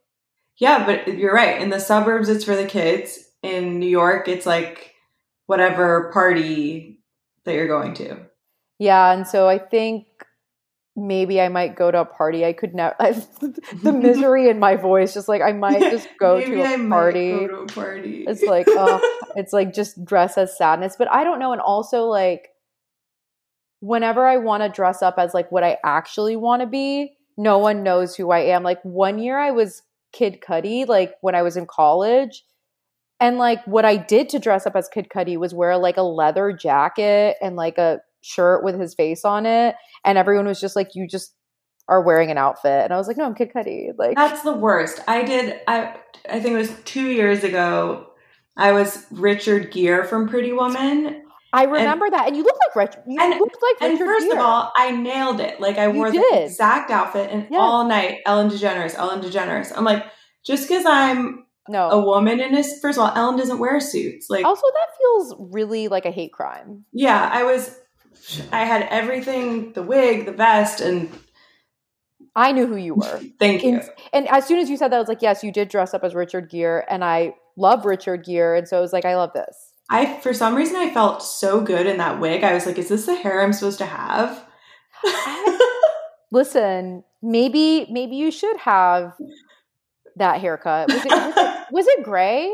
[0.57, 1.59] Yeah, but you're right.
[1.59, 3.17] In the suburbs, it's for the kids.
[3.41, 4.93] In New York, it's like
[5.47, 7.01] whatever party
[7.45, 8.17] that you're going to.
[8.77, 10.05] Yeah, and so I think
[10.95, 12.45] maybe I might go to a party.
[12.45, 12.95] I could never.
[12.99, 17.31] the misery in my voice, just like I might just go to I a party.
[17.31, 18.25] go to a party.
[18.27, 20.95] It's like, oh, it's like just dress as sadness.
[20.97, 21.53] But I don't know.
[21.53, 22.49] And also, like,
[23.79, 27.57] whenever I want to dress up as like what I actually want to be, no
[27.57, 28.63] one knows who I am.
[28.63, 32.43] Like one year, I was Kid Cudi, like when I was in college.
[33.19, 36.01] And like what I did to dress up as Kid Cudi was wear like a
[36.01, 39.75] leather jacket and like a shirt with his face on it.
[40.05, 41.33] And everyone was just like, you just
[41.87, 42.83] are wearing an outfit.
[42.85, 43.89] And I was like, no, I'm Kid Cudi.
[43.97, 45.01] Like, That's the worst.
[45.07, 45.59] I did.
[45.67, 45.95] I
[46.29, 48.07] I think it was two years ago.
[48.57, 51.23] I was Richard Gere from Pretty Woman,
[51.53, 52.27] I remember that.
[52.27, 52.95] And you look like Rich.
[53.07, 54.37] You And- looked like and Richard first Gere.
[54.37, 55.59] of all, I nailed it.
[55.59, 57.59] Like I wore the exact outfit, and Yes.
[57.59, 59.73] all night, Ellen DeGeneres, Ellen DeGeneres.
[59.75, 60.05] I'm like,
[60.45, 61.89] just because I'm no.
[61.89, 64.27] a woman in this, first of all, Ellen doesn't wear suits.
[64.29, 66.85] Like, Also, that feels really like a hate crime.
[66.93, 67.77] yeah, I was.
[68.51, 71.09] I had everything: the wig, the vest, and
[72.35, 73.21] I knew who you were.
[73.39, 73.75] thank you.
[73.79, 73.83] In-
[74.13, 76.03] and as soon as you said that, I was like, yes, you did dress up
[76.03, 76.83] as Richard Gere.
[76.89, 78.57] And I love Richard Gere.
[78.59, 79.73] And so I was like, I love this.
[79.89, 82.43] I for some reason I felt so good in that wig.
[82.45, 84.45] I was like, is this the hair I'm supposed to have?
[86.31, 89.13] Listen, maybe maybe you should have
[90.15, 90.87] that haircut.
[90.89, 92.45] Was it, was it, was it gray?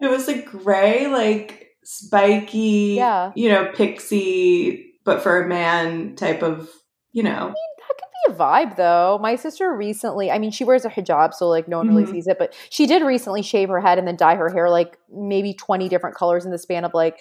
[0.00, 3.32] it was a gray, like spiky, Yeah.
[3.34, 6.70] you know, pixie, but for a man type of,
[7.12, 7.30] you know.
[7.30, 9.18] I mean, that could be a vibe though.
[9.20, 12.10] My sister recently, I mean, she wears a hijab, so like no one really Mhm.
[12.10, 14.98] sees it, but she did recently shave her head and then dye her hair like
[15.12, 17.18] maybe 20 different colors in the span of like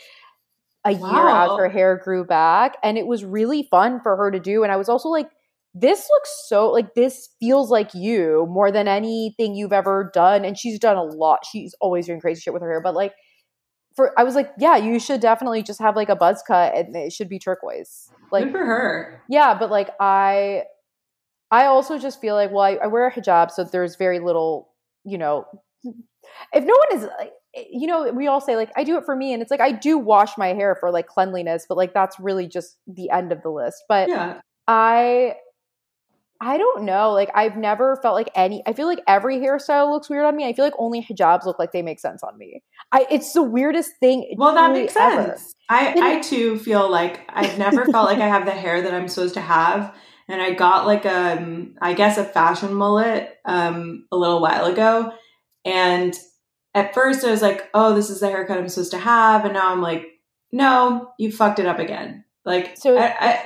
[0.86, 2.77] a year as her hair grew back.
[2.84, 4.63] And it was really fun for her to do.
[4.63, 5.29] And I was also like,
[5.73, 10.45] this looks so like this feels like you more than anything you've ever done.
[10.45, 11.39] And she's done a lot.
[11.51, 13.13] She's always doing crazy shit with her hair, but like
[13.95, 16.95] for I was like, yeah, you should definitely just have like a buzz cut and
[16.95, 18.09] it should be turquoise.
[18.31, 19.21] Like Good for her.
[19.29, 20.63] yeah, but like I
[21.51, 24.69] I also just feel like well I, I wear a hijab so there's very little,
[25.03, 25.45] you know,
[25.83, 29.15] if no one is like you know, we all say like I do it for
[29.15, 32.19] me and it's like I do wash my hair for like cleanliness, but like that's
[32.19, 33.83] really just the end of the list.
[33.87, 34.41] But Yeah.
[34.67, 35.35] I
[36.45, 37.11] I don't know.
[37.11, 40.45] Like I've never felt like any I feel like every hairstyle looks weird on me.
[40.45, 42.61] I feel like only hijabs look like they make sense on me.
[42.91, 44.35] I it's the weirdest thing.
[44.37, 45.23] Well, that makes ever.
[45.37, 45.53] sense.
[45.69, 49.07] I, I too feel like I've never felt like I have the hair that I'm
[49.07, 49.95] supposed to have.
[50.27, 55.13] And I got like um I guess a fashion mullet um a little while ago.
[55.63, 56.13] And
[56.75, 59.45] at first I was like, oh, this is the haircut I'm supposed to have.
[59.45, 60.07] And now I'm like,
[60.51, 62.25] no, you fucked it up again.
[62.43, 63.45] Like So- I, I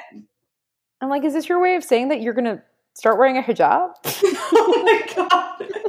[1.00, 2.64] I'm like, is this your way of saying that you're gonna
[2.98, 3.92] start wearing a hijab?
[4.06, 5.82] oh my god.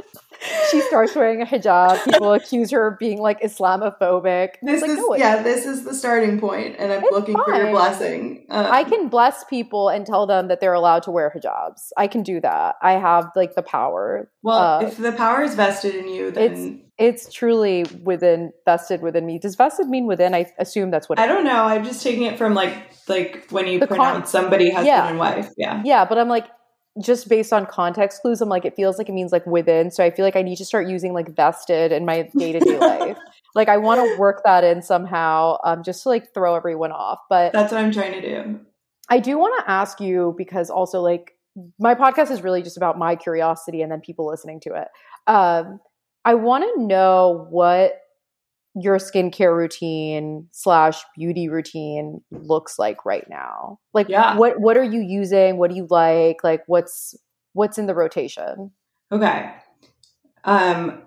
[0.69, 2.03] she starts wearing a hijab.
[2.05, 4.53] People accuse her of being like Islamophobic.
[4.61, 7.71] This like, is no, yeah, this is the starting point, and I'm looking for your
[7.71, 8.45] blessing.
[8.49, 11.89] Um, I can bless people and tell them that they're allowed to wear hijabs.
[11.97, 12.75] I can do that.
[12.81, 14.29] I have like the power.
[14.43, 19.01] Well, uh, if the power is vested in you, then It's it's truly within vested
[19.01, 19.39] within me.
[19.39, 20.35] Does vested mean within?
[20.35, 21.17] I assume that's what.
[21.17, 21.63] I don't know.
[21.63, 22.75] I'm just taking it from like
[23.07, 25.09] like when you The con- pronounce somebody husband Yeah.
[25.09, 25.49] and wife.
[25.57, 25.81] Yeah.
[25.83, 26.45] yeah, but I'm like
[27.01, 28.41] just based on context clues.
[28.41, 29.91] I'm like it feels like it means like within.
[29.91, 32.59] So I feel like I need to start using like vested in my day to
[32.59, 33.17] day life.
[33.55, 37.19] Like I want to work that in somehow, um, just to like throw everyone off.
[37.29, 38.59] But That's what I'm trying to do.
[39.09, 41.35] I do want to ask you because also like
[41.79, 44.87] my podcast is really just about my curiosity and then people listening to it.
[45.25, 45.79] Um,
[46.25, 47.93] I want to know what
[48.75, 53.79] your skincare routine slash beauty routine looks like right now.
[53.93, 54.37] Like, Yeah.
[54.37, 55.57] what what are you using?
[55.57, 56.43] What do you like?
[56.43, 57.15] Like, what's
[57.53, 58.71] what's in the rotation?
[59.11, 59.51] Okay.
[60.43, 61.01] Um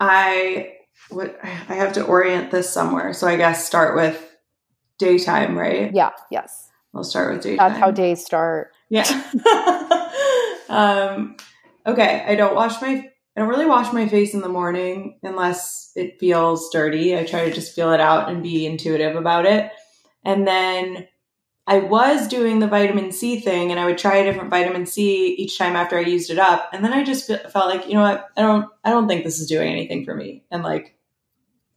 [0.00, 0.72] I
[1.10, 3.12] what I have to orient this somewhere.
[3.12, 4.22] So I guess start with
[4.98, 5.94] daytime, right?
[5.94, 7.68] Yeah, yes, We'll start with daytime.
[7.68, 8.72] that's how days start.
[8.88, 9.04] Yeah.
[10.68, 11.36] um,
[11.86, 12.24] okay.
[12.26, 13.10] I don't wash my.
[13.36, 17.16] I don't really wash my face in the morning unless it feels dirty.
[17.16, 19.70] I try to just feel it out and be intuitive about it.
[20.24, 21.06] And then
[21.66, 25.34] I was doing the vitamin C thing, and I would try a different vitamin C
[25.34, 26.70] each time after I used it up.
[26.72, 28.28] And then I just felt like, you know what?
[28.36, 28.70] I don't.
[28.84, 30.96] I don't think this is doing anything for me, and like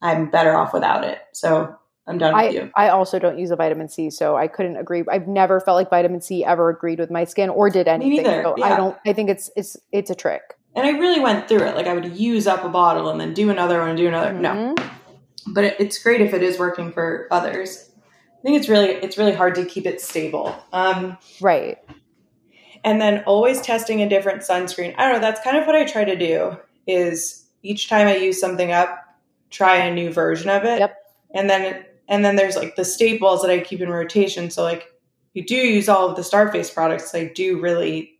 [0.01, 1.20] I'm better off without it.
[1.34, 1.76] So
[2.07, 2.72] I'm done with I, you.
[2.76, 5.03] I also don't use a vitamin C, so I couldn't agree.
[5.12, 8.24] I've never felt like vitamin C ever agreed with my skin or did anything.
[8.24, 8.95] neither, So I don't.
[9.05, 10.41] I think it's it's it's a trick.
[10.80, 11.76] And I really went through it.
[11.76, 14.32] Like I would use up a bottle and then do another one and do another.
[14.34, 14.90] No, Mhm.
[15.48, 17.90] but it, it's great if it is working for others.
[18.40, 20.56] I think it's really it's really hard to keep it stable.
[20.72, 21.78] Um, Right.
[22.86, 24.96] and then always testing a different sunscreen.
[24.98, 25.20] I don't know.
[25.20, 26.56] That's kind of what I try to do.
[26.88, 28.98] Is each time I use something up,
[29.50, 30.80] try a new version of it.
[30.80, 30.96] Yep.
[31.36, 34.50] And then and then there's like the staples that I keep in rotation.
[34.50, 34.88] So like
[35.34, 37.14] you do use all of the Starface products.
[37.14, 38.16] I do really.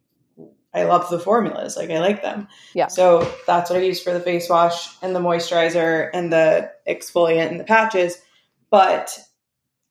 [0.74, 1.76] I love the formulas.
[1.76, 2.48] Like I like them.
[2.74, 2.88] Yeah.
[2.88, 7.50] So that's what I use for the face wash and the moisturizer and the exfoliant
[7.50, 8.18] and the patches.
[8.70, 9.18] But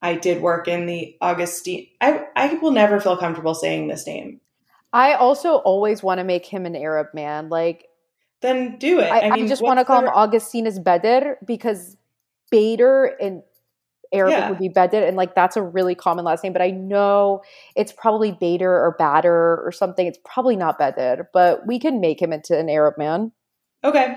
[0.00, 1.88] I did work in the Augustine.
[2.00, 4.40] I I will never feel comfortable saying this name.
[4.92, 7.48] I also always want to make him an Arab man.
[7.48, 7.86] Like
[8.40, 9.10] Then do it.
[9.10, 11.96] I, I, mean, just want to call the- him Augustinus Bedr because
[12.50, 13.42] Bader in
[14.12, 14.48] Arabic Yeah.
[14.50, 16.52] would be Bedr, and like that's a really common last name.
[16.52, 17.42] But I know
[17.76, 20.06] it's probably Bader or Bader or something.
[20.06, 23.32] It's probably not Bedr, but we can make him into an Arab man.
[23.84, 24.14] Okay.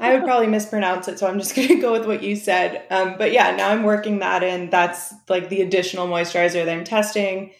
[0.00, 2.82] I would probably mispronounce it, so I'm just going to go with what you said.
[2.90, 4.70] Um, but yeah, now I'm working that in.
[4.70, 7.52] That's like the additional moisturizer that I'm testing.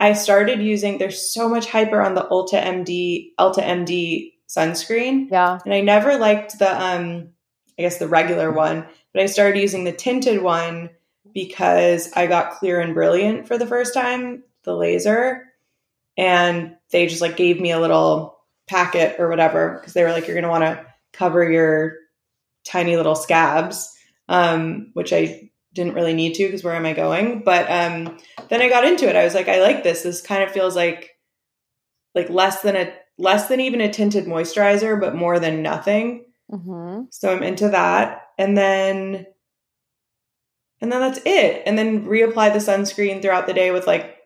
[0.00, 0.98] I started using.
[0.98, 5.58] There's so much hyper on the EltaMD Ulta MD sunscreen, Yeah.
[5.64, 7.28] and I never liked the um,
[7.78, 10.90] I guess the regular one, but I started using the tinted one
[11.34, 15.44] because I got clear and brilliant for the first time, the laser,
[16.16, 20.26] and they just like gave me a little packet or whatever because they were like,
[20.26, 21.94] you're going to want to cover your
[22.64, 23.94] tiny little scabs,
[24.28, 27.42] um, which I didn't really need to because where am I going?
[27.44, 29.16] But um, then I got into it.
[29.16, 30.02] I was like, I like this.
[30.02, 31.10] This kind of feels like
[32.14, 36.26] like less than a less than even a tinted moisturizer, but more than nothing.
[36.50, 38.28] hmm So I'm into that.
[38.42, 39.26] And then
[40.80, 41.62] and then that's it.
[41.64, 44.16] And then reapply the sunscreen throughout the day with like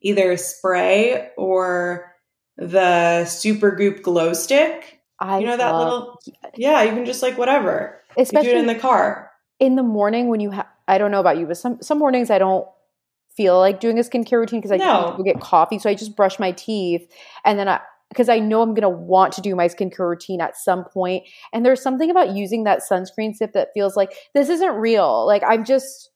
[0.00, 2.14] either spray or
[2.56, 5.00] the Supergoop glow stick.
[5.18, 6.20] I you know that little
[6.54, 8.00] yeah, you can just like whatever.
[8.16, 9.32] You especially do it in the car.
[9.58, 12.30] in the morning when you have I don't know about you, but some some mornings
[12.30, 12.68] I don't
[13.36, 15.06] feel like doing a skincare routine because I just No.
[15.06, 15.80] need to go get coffee.
[15.80, 17.10] So I just brush my teeth
[17.44, 17.80] and then I
[18.14, 21.24] because I know I'm gonna want to do my skincare routine at some point.
[21.52, 25.26] And there's something about using that sunscreen sip that feels like this isn't real.
[25.26, 26.10] Like I'm just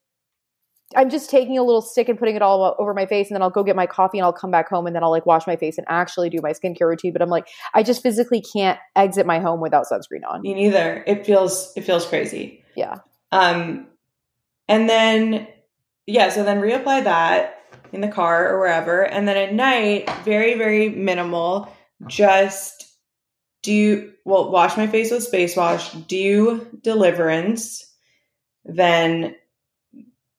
[0.96, 3.42] I'm just taking a little stick and putting it all over my face, and then
[3.42, 5.46] I'll go get my coffee and I'll come back home and then I'll like wash
[5.46, 7.12] my face and actually do my skincare routine.
[7.12, 10.40] But I'm like, I just physically can't exit my home without sunscreen on.
[10.40, 11.05] Me neither.
[11.07, 12.64] It feels it feels crazy.
[12.74, 12.99] Yeah.
[13.32, 13.88] Um,
[14.68, 15.49] and then,
[16.07, 19.03] yeah, so then reapply that in the car or wherever.
[19.03, 21.72] And then at night, very, very minimal.
[22.07, 22.86] Just
[23.62, 27.84] do, well, wash my face with Space Wash, do Deliverance,
[28.64, 29.34] then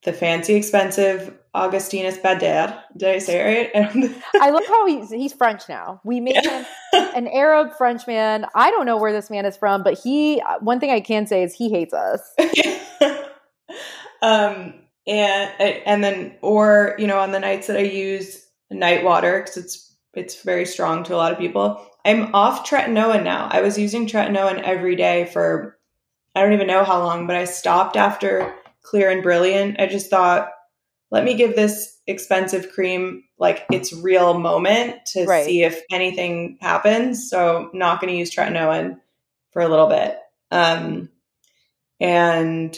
[0.03, 2.82] the fancy, expensive Augustinus Bader.
[2.95, 4.24] Did I say it right?
[4.41, 5.99] I love how he's he's French now.
[6.05, 8.45] We made him an Arab French man.
[8.55, 11.43] I don't know where this man is from, but he one thing I can say
[11.43, 12.22] is he hates us.
[14.22, 14.74] um
[15.07, 15.51] and
[15.86, 19.88] and then or you know on the nights that i use night water because it's
[20.14, 21.86] it's very strong to a lot of people.
[22.05, 23.47] I'm off tretinoin now.
[23.51, 25.78] I was using tretinoin every day for
[26.36, 28.53] i don't even know how long but i stopped after
[28.84, 29.80] clear and brilliant.
[29.80, 30.49] I just thought
[31.12, 35.45] let me give this expensive cream like its real moment to Right.
[35.45, 37.30] see if anything happens.
[37.30, 38.99] So not going to use tretinoin
[39.51, 40.18] for a little bit.
[40.51, 41.10] Um
[41.99, 42.78] and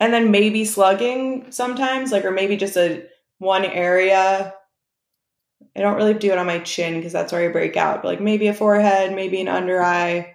[0.00, 3.06] and then maybe slugging sometimes like or maybe just a
[3.38, 4.54] one area
[5.76, 8.08] i don't really do it on my chin because that's where i break out but
[8.08, 10.32] like maybe a forehead maybe an under eye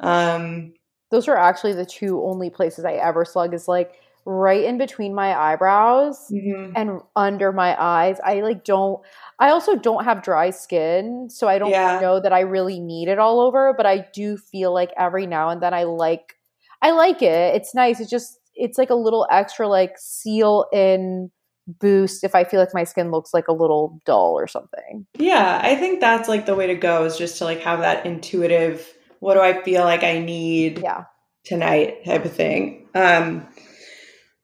[0.00, 0.72] um
[1.10, 5.14] Those are actually the two only places I ever slug is like right in between
[5.14, 6.72] my eyebrows mhm.
[6.74, 8.18] and under my eyes.
[8.24, 9.00] I like don't
[9.38, 12.00] I also don't have dry skin, so I don't Yeah.
[12.00, 15.50] know that I really need it all over, but I do feel like every now
[15.50, 16.34] and then I like
[16.82, 17.54] I like it.
[17.54, 18.00] It's nice.
[18.00, 21.30] It's just it's like a little extra like seal in
[21.66, 25.06] boost if I feel like my skin looks like a little dull or something.
[25.18, 28.06] yeah i think that's like the way to go is just to like have that
[28.06, 28.86] intuitive
[29.20, 31.04] what do i feel like i need Yeah.
[31.44, 33.46] tonight type of thing um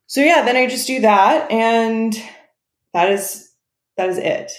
[0.06, 2.14] so yeah then i just do that and
[2.92, 3.50] that is
[3.96, 4.50] that is it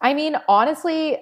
[0.00, 1.18] I mean, honestly,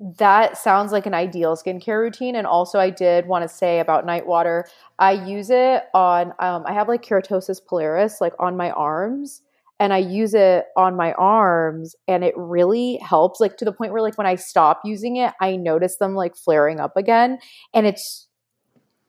[0.00, 2.36] that sounds like an ideal skincare routine.
[2.36, 4.66] And also, I did want to say about night water,
[4.98, 9.42] I use it on, um, I have like keratosis pilaris, like on my arms.
[9.80, 13.38] And I use it on my arms, and it really helps.
[13.38, 16.34] Like to the point where, like, when I stop using it, I notice them like
[16.34, 17.38] flaring up again.
[17.72, 18.26] And it's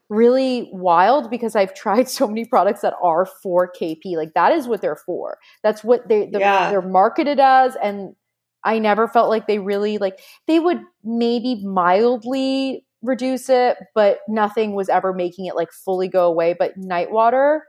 [0.10, 4.16] really wild because I've tried so many products that are for KP.
[4.16, 5.40] Like that is what they're for.
[5.64, 6.70] That's what they the, Yeah.
[6.70, 8.16] they're marketed as, and
[8.64, 14.74] I never felt like they really like they would maybe mildly reduce it, but nothing
[14.74, 16.56] was ever making it like fully go away.
[16.58, 17.64] But night water,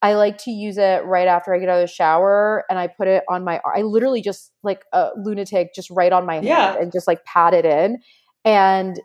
[0.00, 2.86] I like to use it right after I get out of the shower and I
[2.88, 6.46] put it on my I literally just like a lunatic just right on my hand
[6.46, 6.76] Yeah.
[6.80, 7.98] and just like pat it in
[8.44, 8.98] and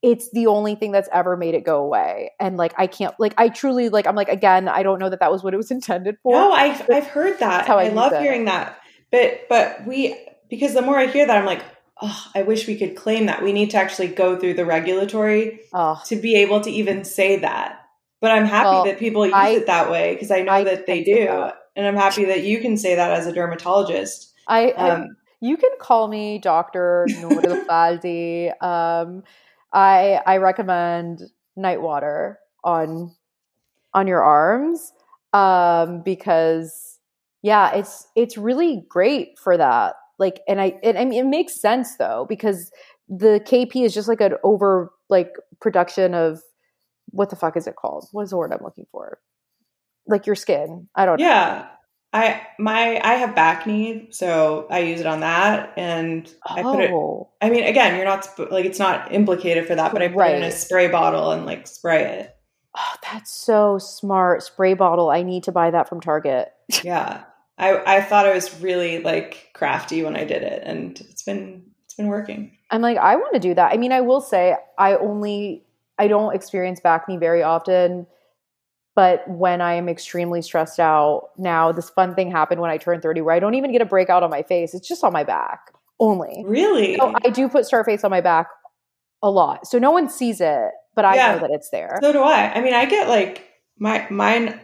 [0.00, 3.34] it's the only thing that's ever made it go away and like I can't like
[3.36, 5.70] I truly like I'm like again I don't know that that was what it was
[5.70, 6.32] intended for.
[6.34, 7.68] No, I've I've heard that.
[7.68, 8.22] I I, love it.
[8.22, 8.78] hearing that.
[9.10, 10.16] But but we
[10.52, 11.64] because the more I hear that, I'm like,
[12.02, 13.42] oh, I wish we could claim that.
[13.42, 17.38] We need to actually go through the regulatory Oh, to be able to even say
[17.38, 17.80] that.
[18.20, 20.64] But I'm happy Well, that people use I- it that way because I know I
[20.64, 21.54] that they do, that.
[21.74, 24.30] and I'm happy that you can say that as a dermatologist.
[24.46, 27.06] I, I Um, you can call me Dr.
[27.22, 28.52] Noor Faldi.
[28.62, 29.24] Um,
[29.72, 31.22] I I recommend
[31.56, 33.10] night water on
[33.94, 34.92] on your arms
[35.32, 36.98] um, because
[37.40, 39.94] yeah, it's it's really great for that.
[40.22, 42.70] Like, and I and I mean it makes sense though because
[43.08, 46.40] the KP is just like an over like production of
[47.06, 48.06] what the fuck is it called?
[48.12, 49.18] What's the word I'm looking for?
[50.06, 50.88] Like your skin.
[50.94, 51.26] I don't know.
[51.26, 51.66] yeah,
[52.12, 56.92] I my I have bacne, so I use it on that, and I put it.
[56.92, 57.30] Oh.
[57.40, 60.36] I mean, again, you're not like it's not implicated for that, but I put it
[60.36, 62.36] in a spray bottle and like spray it.
[62.76, 64.44] Oh, that's so smart.
[64.44, 65.10] Spray bottle.
[65.10, 66.48] I need to buy that from Target.
[66.84, 67.24] Yeah.
[67.62, 71.64] I I thought I was really like crafty when I did it and it's been
[71.84, 72.56] it's been working.
[72.70, 73.72] I'm like, I want to do that.
[73.72, 75.64] I mean, I will say I only
[75.98, 78.06] I don't experience bacne very often,
[78.94, 83.02] but when I am extremely stressed out, now this fun thing happened when I turned
[83.02, 84.74] 30 where I don't even get a breakout on my face.
[84.74, 85.60] It's just on my back
[86.00, 86.42] only.
[86.46, 86.96] Really?
[86.98, 88.48] So I do put Starface on my back
[89.22, 89.66] a lot.
[89.66, 91.32] So no one sees it, but I Yeah.
[91.34, 91.98] know that it's there.
[92.02, 92.52] so do I.
[92.54, 93.46] I mean, I get like
[93.78, 94.60] my mine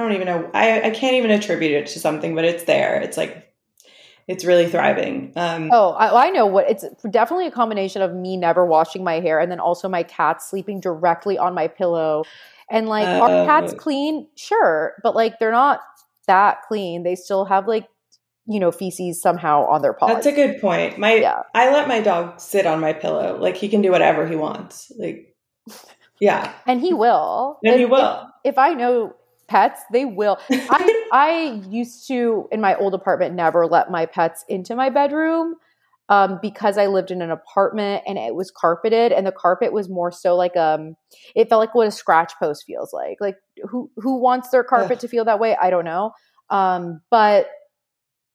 [0.00, 0.50] I don't even know.
[0.54, 3.02] I, I can't even attribute it to something, but it's there.
[3.02, 3.52] It's like
[4.26, 5.34] it's really thriving.
[5.36, 9.20] Um, oh, I, I, know what it's definitely a combination of me never washing my
[9.20, 12.24] hair and then also my cat sleeping directly on my pillow.
[12.70, 14.26] And like, uh, are cats clean?
[14.36, 15.80] Sure, but like they're not
[16.26, 17.02] that clean.
[17.02, 17.86] They still have like
[18.46, 20.14] you know feces somehow on their paws.
[20.14, 20.98] That's a good point.
[20.98, 21.42] My yeah.
[21.54, 23.36] I let my dog sit on my pillow.
[23.38, 24.90] Like he can do whatever he wants.
[24.98, 25.36] Like
[26.18, 26.54] yeah.
[26.66, 27.58] And he will.
[27.62, 28.30] And if, he will.
[28.44, 29.14] If, if I know
[29.50, 30.38] pets, they will.
[30.50, 35.56] I I used to in my old apartment never let my pets into my bedroom.
[36.08, 39.88] Um, because I lived in an apartment and it was carpeted, and the carpet was
[39.88, 40.96] more so like um,
[41.36, 43.18] it felt like what a scratch post feels like.
[43.20, 43.36] Like
[43.68, 45.00] who who wants their carpet Ugh.
[45.00, 45.56] to feel that way?
[45.60, 46.12] I don't know.
[46.48, 47.46] Um, but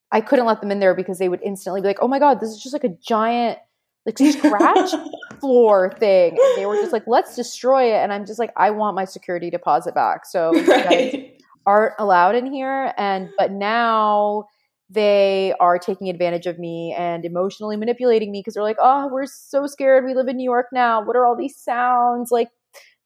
[0.10, 2.40] I couldn't let them in there because they would instantly be like, "Oh my god,
[2.40, 3.60] this is just like a giant
[4.06, 4.92] like scratch
[5.40, 8.72] floor thing." And they were just like, "Let's destroy it." And I'm just like, "I
[8.72, 11.42] want my security deposit back." So right.
[11.66, 12.94] aren't allowed in here.
[12.98, 14.46] And but now
[14.90, 19.26] they are taking advantage of me and emotionally manipulating me because they're like, "Oh, we're
[19.26, 20.06] so scared.
[20.06, 21.04] We live in New York now.
[21.04, 22.32] What are all these sounds?
[22.32, 22.50] Like,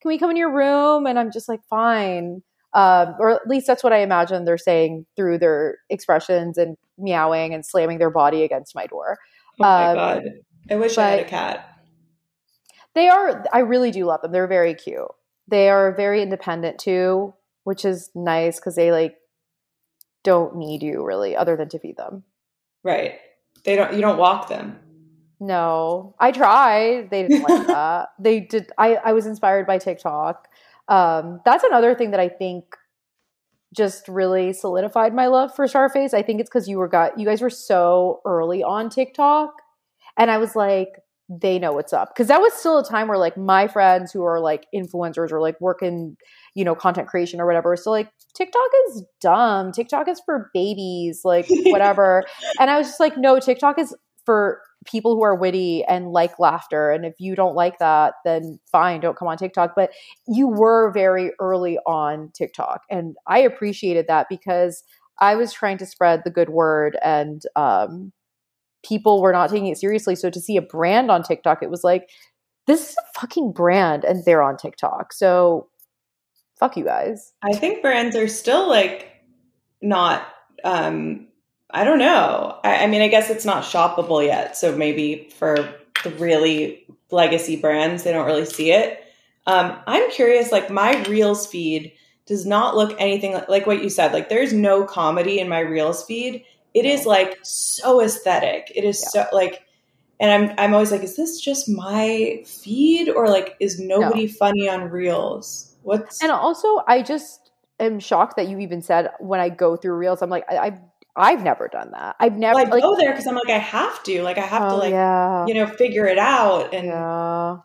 [0.02, 2.42] can we come in your room?" And I'm just like, "Fine."
[2.72, 7.52] Um, or at least that's what I imagine they're saying through their expressions and meowing
[7.52, 9.18] and slamming their body against my door.
[9.58, 10.22] Oh my um, god!
[10.70, 11.66] I wish I had a cat.
[12.94, 13.44] They are.
[13.52, 14.32] I really do love them.
[14.32, 15.08] They're very cute.
[15.48, 19.16] They are very independent too, which is nice because they like
[20.22, 22.24] don't need you really, other than to feed them.
[22.84, 23.18] Right.
[23.64, 23.94] They don't.
[23.94, 24.78] You don't walk them.
[25.40, 27.10] No, I tried.
[27.10, 28.08] They didn't like that.
[28.18, 28.70] They did.
[28.78, 30.48] I I was inspired by TikTok.
[30.88, 32.64] Um, that's another thing that I think
[33.74, 36.12] just really solidified my love for Starface.
[36.12, 39.54] I think it's because you were got you guys were so early on TikTok,
[40.20, 40.90] and I was like,
[41.30, 44.24] they know what's up because that was still a time where like my friends who
[44.24, 46.16] are like influencers or like working,
[46.54, 49.72] you know, content creation or whatever, so like TikTok is dumb.
[49.72, 52.24] TikTok is for babies, like whatever.
[52.60, 53.96] and I was just like, no, TikTok is
[54.26, 56.90] for people who are witty and like laughter.
[56.90, 59.72] And if you don't like that, then fine, don't come on TikTok.
[59.74, 59.90] But
[60.26, 62.82] you were very early on TikTok.
[62.90, 64.82] And I appreciated that because
[65.18, 68.12] I was trying to spread the good word and um,
[68.82, 70.14] people were not taking it seriously.
[70.14, 72.10] So to see a brand on TikTok, it was like,
[72.66, 75.12] this is a fucking brand and they're on TikTok.
[75.12, 75.68] So
[76.58, 77.32] fuck you guys.
[77.42, 79.08] I think brands are still like
[79.82, 80.22] not
[80.62, 81.26] um
[81.72, 82.58] I don't know.
[82.64, 84.56] I, I, mean, I guess it's not shoppable yet.
[84.56, 85.56] So maybe for
[86.02, 89.04] the really legacy brands, they don't really see it.
[89.46, 91.92] Um, I'm curious, like my Reels feed
[92.26, 94.12] does not look anything like, like what you said.
[94.12, 96.44] Like there's no comedy in my Reels feed.
[96.74, 98.72] It is like so aesthetic.
[98.74, 99.24] It is yeah.
[99.24, 99.62] so like,
[100.18, 104.32] and I'm I'm always like, is this just my feed or like is nobody no.
[104.32, 105.74] funny on Reels?
[105.82, 109.94] What's and also I just am shocked that you even said when I go through
[109.94, 110.80] Reels, I'm like I, I
[111.16, 112.16] I've never done that.
[112.20, 114.22] I've never well, I like, go there because I'm like I have to.
[114.22, 115.46] Like I have oh, to like yeah.
[115.46, 117.56] you know figure it out and yeah.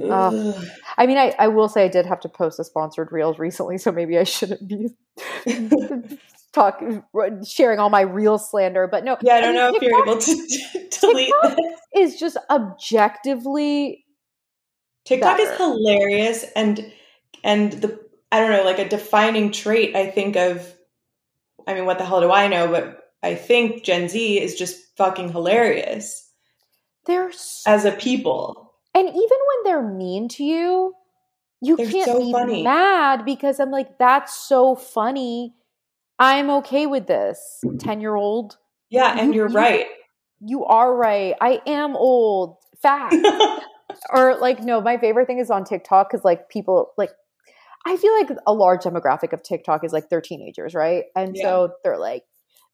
[0.00, 0.52] Uh,
[0.96, 3.78] I mean, I, I will say I did have to post a sponsored reels recently,
[3.78, 4.94] so maybe I shouldn't be
[6.58, 7.02] talking,
[7.46, 8.86] sharing all my real slander.
[8.86, 11.56] But no, yeah, I don't I mean, know TikTok, if you're able to delete TikTok
[11.56, 11.80] this.
[11.94, 14.04] Is just objectively
[15.04, 15.50] TikTok better.
[15.50, 16.92] is hilarious, and
[17.44, 18.00] and the
[18.30, 20.74] I don't know, like a defining trait I think of
[21.66, 22.68] I mean, what the hell do I know?
[22.70, 26.30] But I think Gen Z is just fucking hilarious.
[27.06, 30.94] They're so, as a people, and even when they're mean to you,
[31.60, 32.62] you they're can't so be funny.
[32.62, 35.54] mad because I'm like, that's so funny.
[36.18, 37.78] I'm okay with this, mm.
[37.78, 38.56] ten year old.
[38.90, 39.86] Yeah, and you, are right.
[40.40, 41.34] You are right.
[41.40, 42.56] I am old.
[42.80, 43.14] Fact.
[44.10, 47.10] or like, no, my favorite thing is on TikTok because like people like
[47.86, 51.04] I feel like a large demographic of TikTok is like they're teenagers, right?
[51.16, 51.44] And yeah.
[51.44, 52.24] so they're like,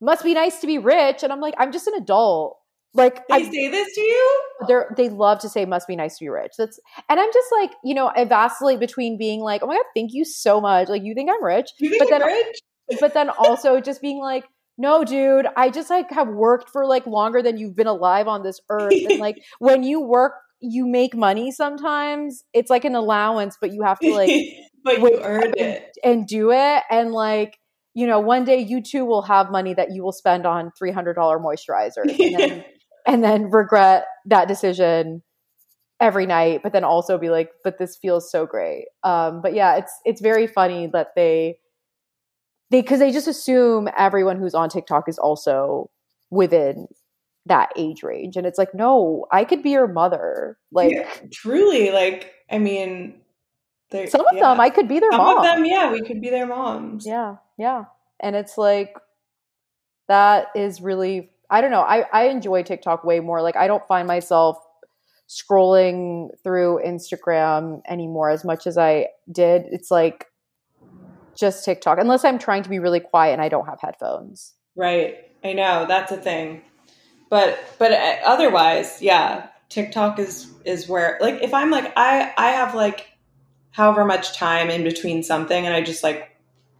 [0.00, 1.22] must be nice to be rich.
[1.22, 2.58] And I'm like, I'm just an adult.
[2.96, 4.40] Like they I, say this to you?
[4.68, 6.52] They're they love to say must be nice to be rich.
[6.56, 6.78] That's
[7.08, 10.12] and I'm just like, you know, I vacillate between being like, oh my god, thank
[10.12, 10.88] you so much.
[10.88, 11.70] Like you think I'm rich.
[11.80, 12.60] you Think but I'm then rich?
[13.00, 14.44] But then also just being like,
[14.76, 18.42] no, dude, I just like have worked for like longer than you've been alive on
[18.42, 18.92] this earth.
[18.92, 20.34] And like when you work
[20.66, 24.30] you make money sometimes it's like an allowance but you have to like
[24.84, 25.96] but you earned it.
[26.02, 26.82] and do it.
[26.90, 27.58] And like
[27.94, 31.14] you know one day you too will have money that you will spend on $300
[31.14, 32.64] moisturizer and then,
[33.06, 35.22] and then regret that decision
[36.00, 38.86] every night but then also be like but this feels so great.
[39.02, 41.58] Um but yeah it's it's very funny that they they
[42.80, 45.90] because they just assume everyone who's on tiktok is also
[46.30, 46.86] within
[47.46, 51.90] that age range and it's like no i could be your mother like yeah, truly
[51.90, 53.14] like i mean
[54.08, 54.40] Some of yeah.
[54.40, 55.38] them I could be their Some mom.
[55.38, 57.06] of them, yeah, we could be their moms.
[57.06, 57.84] Yeah, yeah.
[58.18, 58.96] And it's like
[60.08, 61.82] that is really I don't know.
[61.82, 63.40] I I enjoy TikTok way more.
[63.42, 64.58] Like I don't find myself
[65.28, 69.66] scrolling through Instagram anymore as much as I did.
[69.70, 70.26] It's like
[71.36, 74.54] just TikTok unless I'm trying to be really quiet and I don't have headphones.
[74.76, 75.30] Right.
[75.42, 76.62] I know that's a thing.
[77.30, 82.50] But but uh, otherwise, yeah, TikTok is is where like if I'm like I I
[82.50, 83.08] have like
[83.70, 86.30] however much time in between something and I just like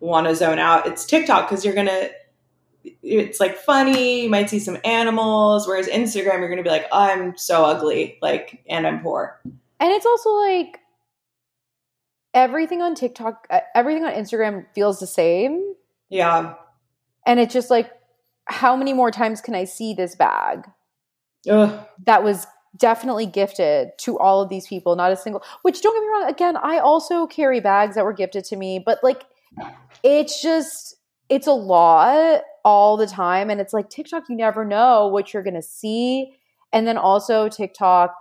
[0.01, 2.11] want to zone out, it's TikTok cuz you're going to
[3.03, 6.87] it's like funny, you might see some animals, whereas Instagram you're going to be like,
[6.93, 9.41] I'm so ugly, like and I'm poor.
[9.81, 10.81] And it's also like
[12.35, 15.75] everything on TikTok, uh, everything on Instagram feels the same.
[16.11, 16.55] Yeah.
[17.27, 17.91] And it's just like,
[18.47, 20.67] how many more times can I see this bag
[21.49, 21.87] Ugh.
[22.05, 24.97] that was definitely gifted to all of these people?
[24.97, 28.13] Not a single, which don't get me wrong, again, I also carry bags that were
[28.13, 29.25] gifted to me, but like,
[30.03, 30.97] it's just,
[31.31, 33.49] it's a lot all the time.
[33.49, 36.35] And it's like TikTok, you never know what you're going to see.
[36.73, 38.15] And then also TikTok,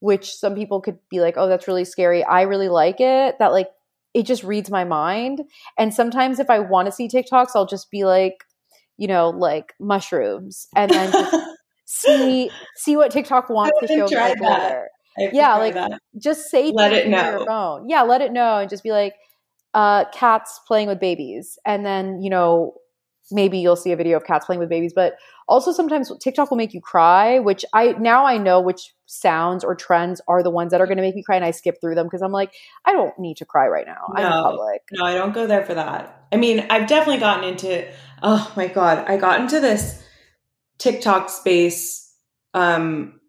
[0.00, 2.22] which some people could be like, oh, that's really scary.
[2.24, 3.36] I really like it.
[3.38, 3.68] That like
[4.14, 5.42] it just reads my mind.
[5.78, 8.44] And sometimes if I want to see TikToks, I'll just be like,
[8.96, 11.36] you know, like mushrooms, and then just
[11.86, 14.62] see see what TikTok wants to show me tried like, that.
[14.62, 14.88] later.
[15.18, 16.00] I have to Yeah, like- that.
[16.18, 17.30] Just say Let it know.
[17.38, 17.88] your phone.
[17.88, 19.14] Yeah, let it know, and just be like,
[19.74, 22.74] uh, cats playing with babies, and then you know
[23.30, 25.14] maybe you'll see a video of cats playing with babies but
[25.48, 29.74] also sometimes tiktok will make you cry which i now i know which sounds or
[29.74, 31.94] trends are the ones that are going to make me cry and i skip through
[31.94, 32.52] them because i'm like
[32.84, 34.42] i don't need to cry right now i'm in No.
[34.42, 36.26] public No, I don't go there for that.
[36.32, 37.86] I mean, I've definitely gotten into
[38.22, 40.02] oh my god, I got into this
[40.78, 42.12] TikTok space
[42.54, 43.20] um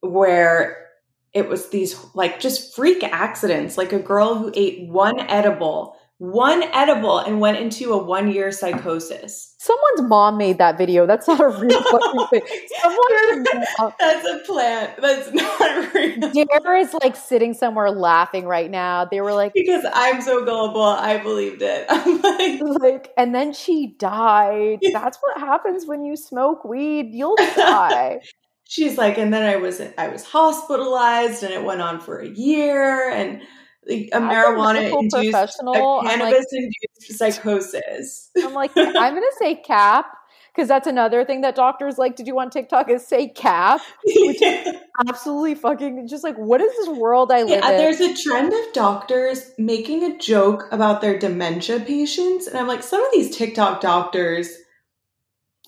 [0.00, 0.86] where
[1.32, 6.62] it was these like just freak accidents, like a girl who ate one edible, one
[6.74, 9.54] edible and went into a 1 year psychosis.
[9.56, 12.42] someone's mom made that video that's not a real fucking thing
[12.82, 13.48] someone's
[13.98, 15.00] That's a plant.
[15.00, 16.30] That's not real.
[16.30, 19.06] Dare is like sitting somewhere laughing right now.
[19.06, 21.86] They were like, Because I'm so gullible, I believed it.
[21.88, 24.80] I'm like like, and then she died.
[24.92, 27.14] That's what happens when you smoke weed.
[27.14, 28.20] You'll die.
[28.68, 32.28] she's like and then i was i was hospitalized and it went on for a
[32.28, 33.42] year and
[33.90, 38.70] like, a a marijuana medical induced professional, a I'm like- cannabis induced psychosis I'm like,
[38.76, 40.06] I'm gonna say cap
[40.54, 43.80] because that's another thing that doctors like to do on TikTok is say cap.
[44.04, 44.72] yeah,
[45.08, 47.76] Absolutely fucking just like, what is this world I live in?
[47.76, 52.82] there's a trend of doctors making a joke about their dementia patients and i'm like
[52.82, 54.48] some of these tiktok doctors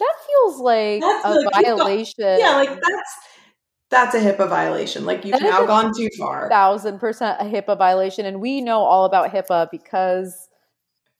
[0.01, 2.39] that feels like That's a like- violation.
[2.39, 3.14] yeah like that's
[3.93, 5.05] that's a HIPAA violation.
[5.05, 6.49] Like you've now gone too far.
[6.49, 10.49] thousand percent a HIPAA violation, and we know all about HIPAA because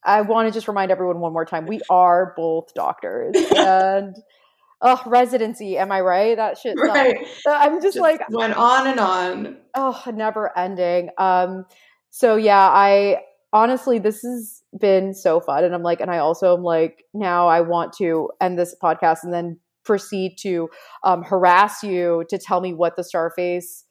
[0.03, 4.17] I want to just remind everyone one more time: we are both doctors, and
[4.81, 5.77] oh, residency.
[5.79, 6.37] Am I right?
[6.37, 6.77] That shit.
[6.79, 6.91] sucks.
[6.91, 7.17] Right.
[7.47, 9.57] I'm just, Just like, went on and on.
[9.77, 11.11] oh, never ending.
[11.19, 11.67] Um,
[12.11, 13.19] so yeah, I
[13.53, 17.49] honestly, this has been so fun, and I'm like, and I also am like, now
[17.49, 20.69] I want to end this podcast and then proceed to
[21.05, 23.83] um, harass you to tell me what the Starface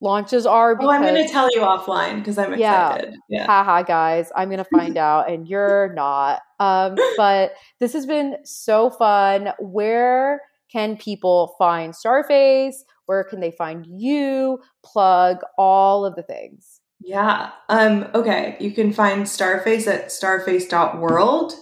[0.00, 0.76] launches are.
[0.80, 2.94] Oh, I'm going to tell you offline because I'm Yeah.
[2.94, 3.14] excited.
[3.30, 3.46] Yeah.
[3.46, 8.90] haha guys i'm gonna find out and you're not um but this has been so
[8.90, 10.40] fun where
[10.70, 12.74] can people find starface
[13.06, 17.50] where can they find you plug all of the things Yeah.
[17.68, 18.56] Um, okay.
[18.60, 21.52] You can find Starface at starface.world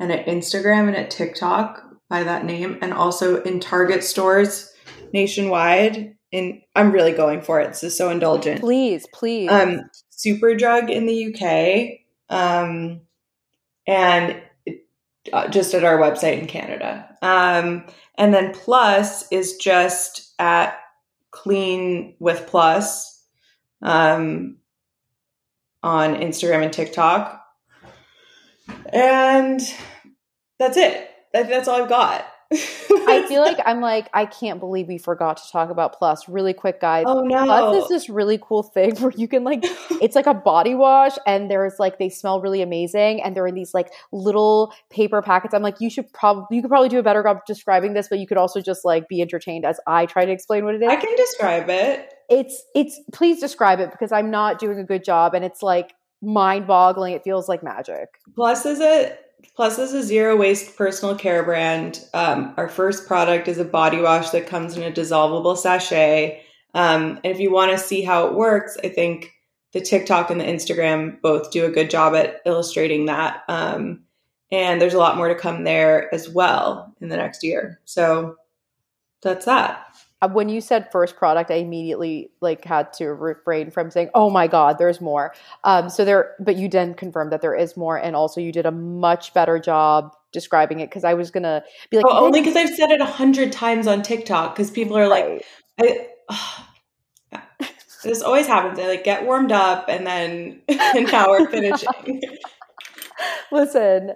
[0.00, 4.72] and at Instagram and at TikTok by that name and also in Target stores
[5.12, 6.14] nationwide.
[6.32, 7.68] And I'm really going for it.
[7.68, 8.60] This is so indulgent.
[8.60, 9.82] please please Um,
[10.12, 12.00] Superdrug in the UK.
[12.28, 13.02] Um,
[13.86, 14.42] and
[15.32, 17.16] uh, just at our website in Canada.
[17.22, 17.86] Um,
[18.16, 20.78] and then Plus is just at
[21.30, 23.22] Clean with Plus
[23.82, 24.58] um,
[25.82, 27.42] on Instagram and TikTok.
[28.92, 29.60] And
[30.58, 31.07] that's it.
[31.32, 32.26] That, that's all I've got.
[32.50, 36.54] i feel like i'm like i can't believe we forgot to talk about plus really
[36.54, 37.44] quick guys oh no.
[37.44, 39.60] Plus is this really cool thing where you can like
[40.00, 43.54] it's like a body wash and there's like they smell really amazing and they're in
[43.54, 45.52] these like little paper packets.
[45.52, 48.18] I'm like, you should probably you could probably do a better job describing this, but
[48.18, 50.88] you could also just like be entertained as I try to explain what it is.
[50.88, 52.14] I can describe it.
[52.30, 55.92] it's it's please describe it because I'm not doing a good job and it's like
[56.22, 57.12] mind boggling.
[57.12, 58.08] It feels like magic.
[58.34, 59.18] Plus is a
[59.54, 62.04] Plus is a zero waste personal care brand.
[62.14, 66.42] Um, our first product is a body wash that comes in a dissolvable sachet.
[66.74, 69.32] Um, and if you want to see how it works, I think
[69.72, 73.42] the TikTok and the Instagram both do a good job at illustrating that.
[73.48, 74.04] Um,
[74.50, 77.80] and there's a lot more to come there as well in the next year.
[77.84, 78.36] So
[79.22, 79.87] that's that.
[80.20, 84.30] Uh, when you said first product, I immediately like had to refrain from saying, "Oh
[84.30, 85.32] my god, there's more."
[85.64, 88.66] Um, so there, but you then confirmed that there is more, and also you did
[88.66, 92.56] a much better job describing it because I was gonna be like, oh, only because
[92.56, 95.44] I've said it a hundred times on TikTok because people are like,
[95.80, 96.08] right.
[96.30, 96.66] I,
[97.32, 97.40] oh,
[98.02, 98.78] this always happens.
[98.78, 102.22] They like get warmed up and then and now we're finishing.
[103.50, 104.12] Listen,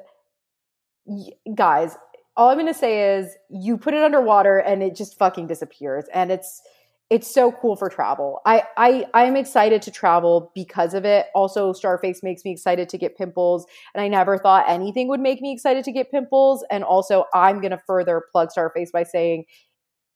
[1.54, 1.96] guys,
[2.36, 6.04] all I'm going to say is you put it underwater and it just fucking disappears.
[6.14, 6.62] And it's,
[7.10, 8.40] it's so cool for travel.
[8.46, 11.26] I, I, I'm excited to travel because of it.
[11.34, 13.66] Also, Starface makes me excited to get pimples.
[13.94, 16.64] And I never thought anything would make me excited to get pimples.
[16.70, 19.44] And also, I'm going to further plug Starface by saying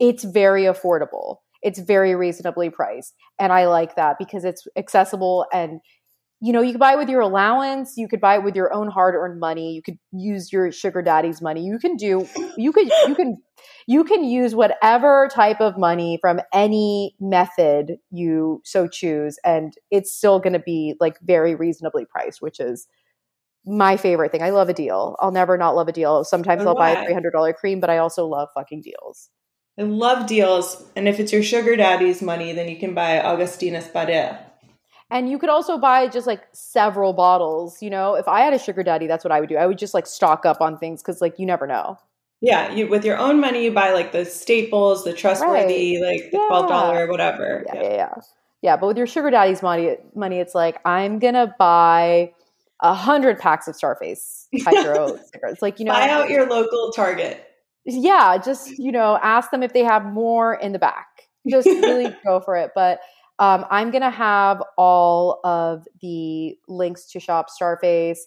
[0.00, 1.36] it's very affordable.
[1.62, 3.14] It's very reasonably priced.
[3.38, 5.80] And I like that because it's accessible and
[6.46, 8.72] you know, you could buy it with your allowance, you could buy it with your
[8.72, 11.64] own hard-earned money, you could use your sugar daddy's money.
[11.64, 13.36] You can do you could you can
[13.88, 20.12] you can use whatever type of money from any method you so choose and it's
[20.12, 22.86] still going to be like very reasonably priced, which is
[23.64, 24.42] my favorite thing.
[24.42, 25.16] I love a deal.
[25.18, 26.22] I'll never not love a deal.
[26.22, 29.30] Sometimes I'll buy a $300 cream, but I also love fucking deals.
[29.76, 30.84] I love deals.
[30.94, 34.45] And if it's your sugar daddy's money, then you can buy Augustinus Bader.
[35.10, 37.80] And you could also buy just like several bottles.
[37.80, 39.56] You know, if I had a sugar daddy, that's what I would do.
[39.56, 41.98] I would just like stock up on things because like you never know.
[42.40, 46.12] Yeah, you with your own money, you buy like the staples, the trustworthy, right.
[46.12, 46.46] like the yeah.
[46.48, 47.64] twelve dollar, whatever.
[47.66, 48.14] Yeah, yeah, yeah, yeah.
[48.62, 52.32] Yeah, but with your sugar daddy's money, money, it's like I'm gonna buy
[52.80, 55.62] a hundred packs of Starface Hydro stickers.
[55.62, 57.42] Like you know, buy out your local Target.
[57.84, 61.06] Yeah, just you know, ask them if they have more in the back.
[61.48, 62.72] Just really go for it.
[62.74, 63.00] But
[63.38, 68.18] um, I'm going to have all of the links to shop Starface.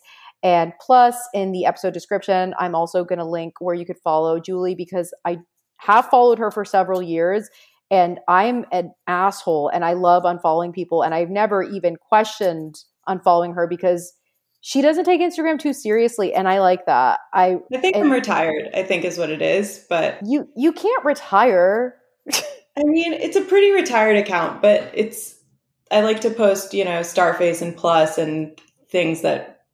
[0.42, 4.40] And plus, in the episode description, I'm also going to link where you could follow
[4.40, 5.40] Julie because I
[5.78, 7.50] have followed her for several years
[7.92, 11.02] and I'm an asshole and I love unfollowing people.
[11.02, 14.14] And I've never even questioned unfollowing her because
[14.62, 17.22] she doesn't take Instagram too seriously, and I like that.
[17.34, 18.70] I I think I'm retired.
[18.74, 21.96] I think is what it is, but you you can't retire.
[22.80, 25.36] I mean, it's a pretty retired account, but it's
[25.92, 29.66] I like to post, you know, Starface and Plus and things that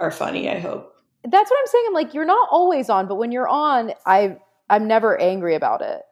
[0.00, 0.94] are funny, I hope.
[1.24, 1.84] That's what I'm saying.
[1.88, 4.36] I'm like, you're not always on, but when you're on, I
[4.70, 6.02] I'm never angry about it.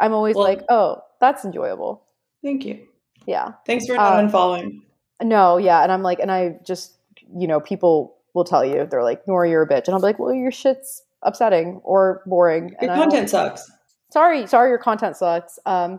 [0.00, 2.04] I'm always well, like, oh, that's enjoyable.
[2.42, 2.86] Thank you.
[3.26, 3.52] Yeah.
[3.66, 4.82] Thanks for not um, unfollowing.
[5.22, 5.82] No, yeah.
[5.82, 6.98] And I'm like, and I just,
[7.34, 9.86] you know, people will tell you, they're like, Nora, you're a bitch.
[9.86, 12.74] And I'm like, well, your shit's upsetting or boring.
[12.82, 13.70] Your content sucks
[14.14, 15.58] sorry, sorry, your content sucks.
[15.66, 15.98] Um,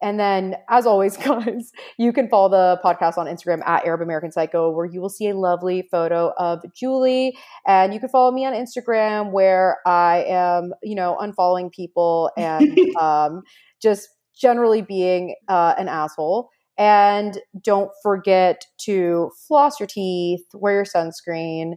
[0.00, 4.30] and then, as always, guys, you can follow the podcast on Instagram at Arab American
[4.30, 7.36] Psycho, where you will see a lovely photo of Julie.
[7.66, 12.78] And you can follow me on Instagram, where I am, you know, unfollowing people and
[13.00, 13.42] um,
[13.82, 16.50] just generally being uh, an asshole.
[16.78, 21.72] And don't forget to floss your teeth, wear your sunscreen,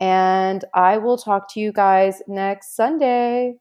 [0.00, 3.54] and I will talk to you guys next Sunday.